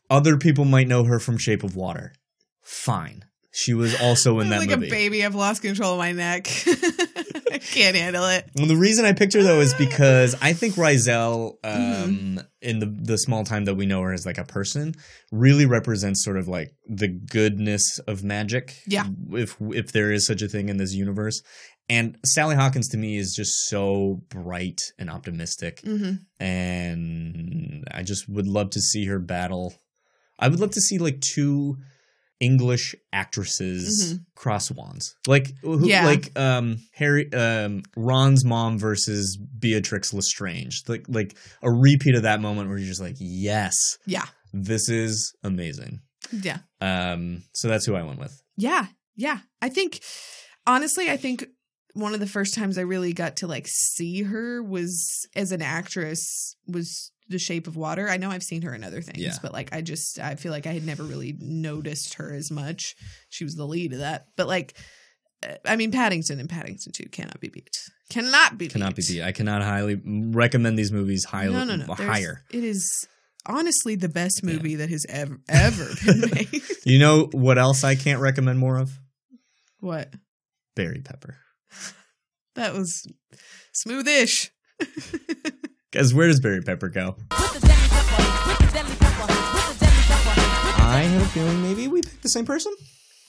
[0.10, 2.14] Other people might know her from Shape of Water.
[2.62, 3.26] Fine.
[3.52, 4.88] She was also in that like movie.
[4.88, 6.48] a baby, I've lost control of my neck.
[7.54, 8.50] I can't handle it.
[8.56, 12.38] Well, the reason I picked her though is because I think Raziel, um, Mm-hmm.
[12.62, 14.94] in the the small time that we know her as like a person,
[15.32, 18.76] really represents sort of like the goodness of magic.
[18.88, 19.06] Yeah.
[19.32, 21.42] If if there is such a thing in this universe,
[21.90, 26.20] and Sally Hawkins to me is just so bright and optimistic, Mhm.
[26.40, 29.74] and I just would love to see her battle.
[30.40, 31.78] I would love to see like two
[32.40, 34.26] English actresses Mhm.
[34.36, 36.06] cross wands, like who, Yeah.
[36.06, 42.42] like um Harry um Ron's mom versus Beatrix Lestrange, like like a repeat of that
[42.42, 43.76] moment where you're just like, yes,
[44.06, 44.26] Yeah.
[44.54, 46.02] this is amazing.
[46.32, 46.60] Yeah.
[46.82, 48.40] Um, so that's who I went with.
[48.58, 48.88] Yeah.
[49.16, 49.40] Yeah.
[49.62, 50.02] I think
[50.66, 51.48] honestly, I think
[51.98, 55.62] one of the first times I really got to like see her was as an
[55.62, 58.08] actress was The Shape of Water.
[58.10, 59.34] I know I've seen her in other things, Yeah.
[59.42, 62.96] but like I just I feel like I had never really noticed her as much.
[63.30, 64.28] She was the lead of that.
[64.36, 64.78] But like
[65.48, 67.76] uh, I mean Paddington and Paddington 2 cannot be beat.
[68.10, 69.14] Cannot be Cannot be beat.
[69.16, 69.24] beat.
[69.24, 71.86] I cannot highly recommend these movies highly No, no, no.
[71.96, 72.44] There's- higher.
[72.52, 73.08] It is
[73.46, 76.62] honestly the best movie that has ever ever been made.
[76.86, 78.92] You know what else I can't recommend more of?
[79.80, 80.14] what?
[80.76, 81.38] Barry Pepper.
[82.56, 83.06] That was
[83.74, 84.50] smoothish.
[85.92, 87.16] Guys, where does Barry Pepper go?
[90.90, 92.74] I have a feeling maybe we picked the same person.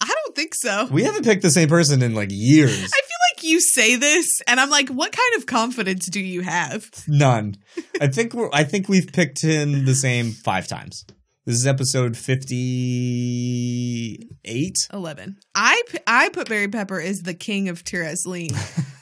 [0.01, 0.87] I don't think so.
[0.91, 2.71] We haven't picked the same person in like years.
[2.71, 6.43] I feel like you say this, and I'm like, what kind of confidence do you
[6.43, 6.89] have?
[7.07, 7.57] None.
[8.01, 8.49] I think we're.
[8.53, 11.05] I think we've picked him the same five times.
[11.49, 12.59] This is episode fifty-eight.
[14.93, 15.37] 11.
[15.55, 18.53] I, p- I put Barry Pepper as the king of Tir Asleen,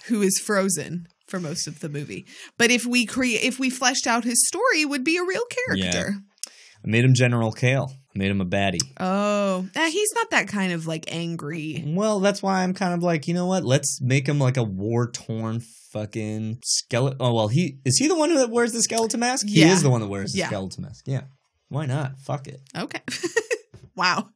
[0.07, 2.25] who is frozen for most of the movie.
[2.57, 6.15] But if we create, if we fleshed out his story, would be a real character.
[6.47, 7.89] I made him General Kael.
[7.91, 8.79] I made him a baddie.
[9.01, 11.83] Oh, eh, he's not that kind of like angry.
[11.85, 13.65] Well, that's why I'm kind of like, you know what?
[13.65, 17.17] Let's make him like a war-torn fucking skeleton.
[17.21, 19.49] Oh well, he is he the one that wears the skeleton mask?
[19.49, 20.47] He is the one that wears the Yeah.
[20.47, 21.07] skeleton mask.
[21.09, 21.23] Yeah.
[21.69, 22.19] Why not?
[22.21, 22.61] Fuck it.
[22.77, 23.01] Okay.
[23.97, 24.29] wow.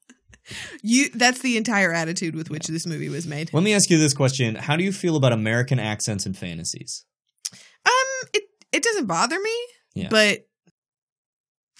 [0.82, 3.52] You that's the entire attitude with which this movie was made.
[3.54, 7.04] Let me ask you this question: How do you feel about American accents and fantasies?
[7.86, 9.56] Um it it doesn't bother me,
[9.94, 10.08] Yeah.
[10.10, 10.46] but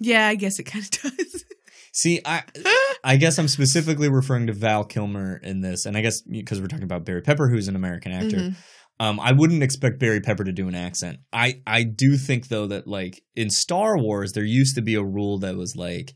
[0.01, 1.45] yeah, I guess it kind of does.
[1.93, 2.43] See, I
[3.05, 6.69] I guess I'm specifically referring to Val Kilmer in this, and I guess because we're
[6.69, 8.37] talking about Barry Pepper, who's an American actor.
[8.37, 8.55] Mhm.
[9.01, 11.21] Um, I wouldn't expect Barry Pepper to do an accent.
[11.33, 15.03] I I do think though that like in Star Wars, there used to be a
[15.03, 16.13] rule that was like,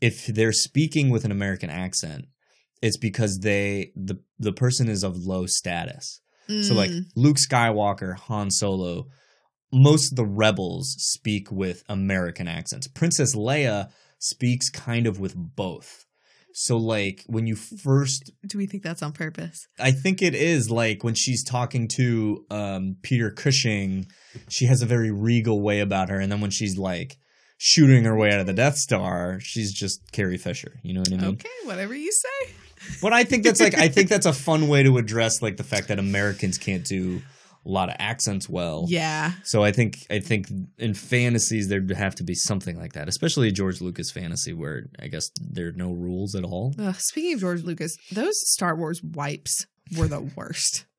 [0.00, 2.24] if they're speaking with an American accent,
[2.82, 6.20] it's because they the the person is of low status.
[6.48, 7.04] So like Mm.
[7.16, 9.06] Luke Skywalker, Han Solo,
[9.72, 12.86] most of the rebels speak with American accents.
[12.88, 16.04] Princess Leia speaks kind of with both.
[16.56, 19.66] So like when you first Do we think that's on purpose?
[19.78, 24.06] I think it is like when she's talking to um, Peter Cushing,
[24.48, 27.16] she has a very regal way about her, and then when she's like
[27.58, 30.78] shooting her way out of the Death Star, she's just Carrie Fisher.
[30.84, 31.34] You know what I mean?
[31.34, 32.52] Okay, whatever you say.
[33.02, 35.64] But I think that's like I think that's a fun way to address like the
[35.64, 37.20] fact that Americans can't do
[37.66, 38.84] a lot of accents well.
[38.88, 39.32] Yeah.
[39.44, 40.48] So I think I think
[40.78, 44.84] in fantasies there'd have to be something like that, especially a George Lucas fantasy where
[45.00, 46.74] I guess there are no rules at all.
[46.78, 50.84] Ugh, speaking of George Lucas, those Star Wars wipes were the worst.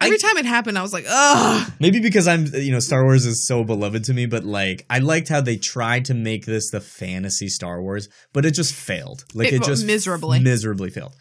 [0.00, 1.72] Every time it happened, I was like, ugh.
[1.80, 5.00] Maybe because I'm, you know, Star Wars is so beloved to me, but like, I
[5.00, 9.24] liked how they tried to make this the fantasy Star Wars, but it just failed.
[9.34, 10.38] Like, It- it, just miserably.
[10.38, 11.14] miserably failed.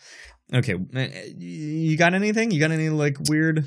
[0.53, 1.07] Okay, uh,
[1.39, 2.51] you got anything?
[2.51, 3.65] You got any like weird?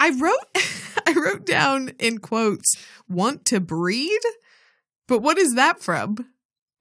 [0.00, 0.38] I wrote,
[1.06, 2.76] I wrote down in quotes,
[3.08, 4.20] "want to breed,"
[5.08, 6.16] but what is that from?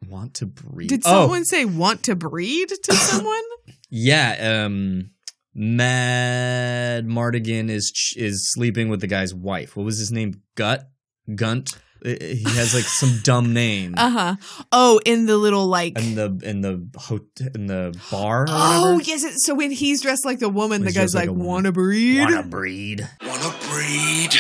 [0.09, 0.89] Want to breed?
[0.89, 3.41] Did Oh, someone say "want to breed" to someone?
[3.89, 4.64] yeah.
[4.66, 5.09] Um,
[5.55, 9.76] Madmartigan is is sleeping with the guy's wife.
[9.76, 10.41] What was his name?
[10.55, 10.89] Gut,
[11.30, 11.78] Gunt.
[12.04, 13.95] He has like some dumb name.
[13.97, 14.36] Uh huh.
[14.72, 15.97] Oh, in the little like.
[15.97, 19.24] in the in the hot- in the bar or Oh yes.
[19.24, 22.20] it- So when he's dressed like the woman, the guy's like like, "Want to breed?"
[22.20, 23.08] Wanna breed?
[23.26, 24.32] Wanna breed?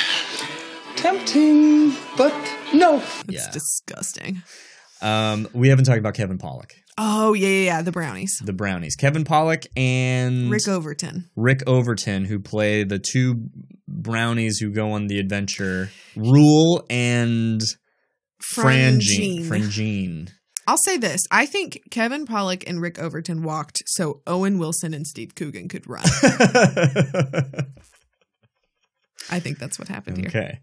[0.95, 2.33] Tempting, but
[2.73, 3.01] no.
[3.27, 4.43] It's disgusting.
[5.01, 7.81] Um, we haven't talked about Kevin Pollak, Oh yeah, yeah, yeah.
[7.81, 8.39] The brownies.
[8.43, 8.95] the Brownies.
[8.95, 11.29] Kevin Pollak and Rick Overton.
[11.35, 13.49] Rick Overton, who play the two
[13.87, 17.61] brownies who go on the adventure, Rool and
[18.41, 19.45] Franjean.
[19.45, 20.29] Franjean.
[20.67, 25.05] I'll say this: I think Kevin Pollak and Rick Overton walked so Owen Wilson and
[25.07, 26.03] Steve Coogan could run.
[29.31, 30.27] I think that's what happened here.
[30.27, 30.59] Okay.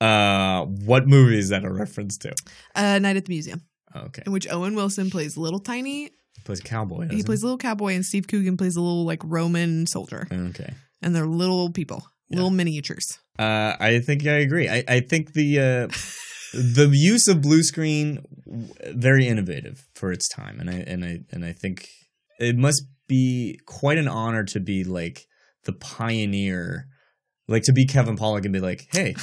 [0.00, 2.34] Uh, what movie is that a reference to?
[2.74, 3.62] Uh, Night at the Museum,
[4.06, 4.22] Okay.
[4.26, 6.10] in which Owen Wilson plays little tiny.
[6.44, 7.08] Plays cowboy.
[7.08, 10.74] He plays a little cowboy, and Steve Coogan plays a little like Roman soldier, Okay.
[11.02, 13.18] and they're little people, little miniatures.
[13.38, 14.68] Uh, I think I agree.
[14.68, 15.88] I, I think the uh,
[16.54, 18.24] the use of blue screen
[18.94, 21.88] very innovative for its time, and I and I and I think
[22.38, 25.26] it must be quite an honor to be like
[25.64, 26.86] the pioneer,
[27.48, 29.16] like to be Kevin Pollak and be like, hey.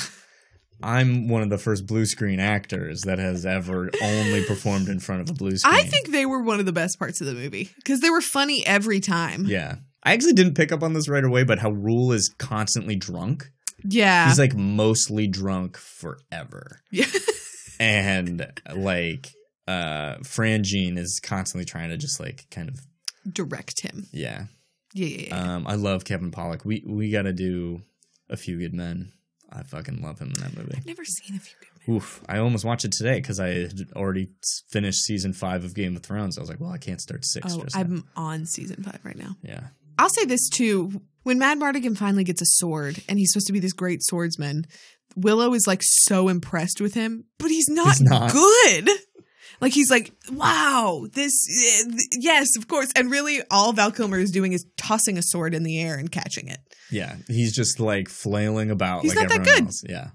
[0.82, 5.22] I'm one of the first blue screen actors that has ever only performed in front
[5.22, 5.74] of a blue screen.
[5.76, 8.22] I think they were one of the best parts of the movie because they were
[8.22, 9.46] funny every time.
[9.46, 9.76] Yeah.
[10.04, 13.50] I actually didn't pick up on this right away, but how Rool is constantly drunk.
[13.86, 14.28] Yeah.
[14.28, 16.82] He's like mostly drunk forever.
[16.92, 17.06] Yeah.
[17.80, 19.30] and like
[19.68, 22.82] uh Franjean is constantly trying to just like kind of
[23.32, 24.08] direct him.
[24.12, 24.46] yeah.
[24.96, 25.54] Yeah, yeah, yeah.
[25.56, 26.66] Um I love Kevin Pollak.
[26.66, 27.82] We we got to do
[28.30, 29.12] A Few Good Men.
[29.54, 30.74] I fucking love him in that movie.
[30.78, 32.24] I've never seen a few good Oof.
[32.30, 34.30] I almost watched it today cuz I had already
[34.70, 36.38] finished season 5 of Game of Thrones.
[36.38, 37.66] I was like, well, I can't start 6 Oh.
[37.74, 39.36] I'm on season five right now.
[39.44, 39.68] Yeah.
[40.00, 41.02] I'll say this too.
[41.24, 44.66] When Madmartigan finally gets a sword and he's supposed to be this great swordsman,
[45.16, 48.32] Willow is like so impressed with him, but he's not, He's not.
[48.32, 48.90] good.
[49.62, 52.92] Like he's like, wow, this, eh, yes, of course.
[52.96, 56.12] And really, all Val Kilmer is doing is tossing a sword in the air and
[56.12, 56.60] catching it.
[56.92, 59.64] Yeah, he's just like flailing about He's like not that good.
[59.66, 59.84] else.
[59.88, 60.10] Yeah.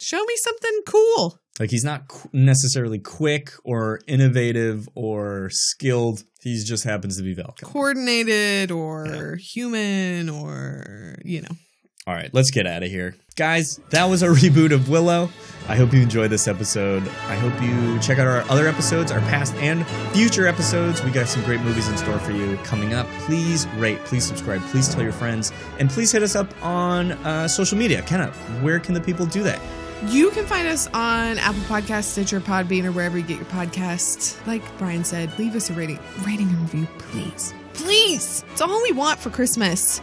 [0.00, 1.38] Show me something cool.
[1.60, 6.24] Like he's not qu- necessarily quick or innovative or skilled.
[6.42, 7.54] He just happens to be Val.
[7.62, 11.56] Coordinated or human or, you know.
[12.06, 13.16] All right, let's get out of here.
[13.34, 15.30] Guys, that was a reboot of Willow.
[15.68, 17.02] I hope you enjoyed this episode.
[17.28, 21.02] I hope you check out our other episodes, our past and future episodes.
[21.02, 23.06] We got some great movies in store for you coming up.
[23.20, 27.48] Please rate, please subscribe, please tell your friends, and please hit us up on uh,
[27.48, 28.02] social media.
[28.02, 28.26] Kenna,
[28.60, 29.58] where can the people do that?
[30.06, 34.46] You can find us on Apple Podcasts, Stitcher, Podbean, or wherever you get your podcasts.
[34.46, 37.54] Like Brian said, leave us a rating, rating and review, please.
[37.72, 38.44] Please!
[38.52, 40.02] It's all we want for Christmas.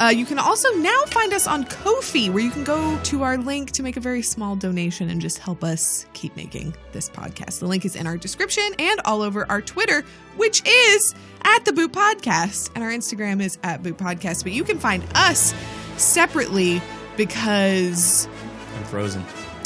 [0.00, 3.36] Uh, you can also now find us on Ko-fi, where you can go to our
[3.36, 7.58] link to make a very small donation and just help us keep making this podcast.
[7.58, 10.04] The link is in our description and all over our Twitter,
[10.36, 14.44] which is at the Boot Podcast, and our Instagram is at Boot Podcast.
[14.44, 15.52] But you can find us
[15.96, 16.80] separately
[17.16, 18.28] because
[18.76, 19.24] I'm frozen.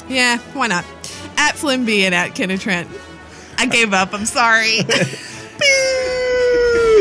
[0.08, 0.84] yeah, why not?
[1.36, 2.88] At Flimby and at Kenna Trent.
[3.58, 4.14] I gave up.
[4.14, 4.80] I'm sorry.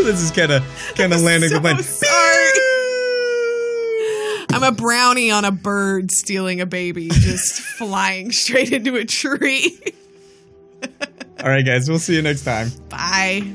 [0.04, 0.64] this is kind of
[0.98, 1.78] kind of landing the plane.
[1.78, 2.60] sorry.
[4.54, 9.80] I'm a brownie on a bird stealing a baby, just flying straight into a tree.
[11.44, 12.70] All right, guys, we'll see you next time.
[12.90, 13.54] Bye.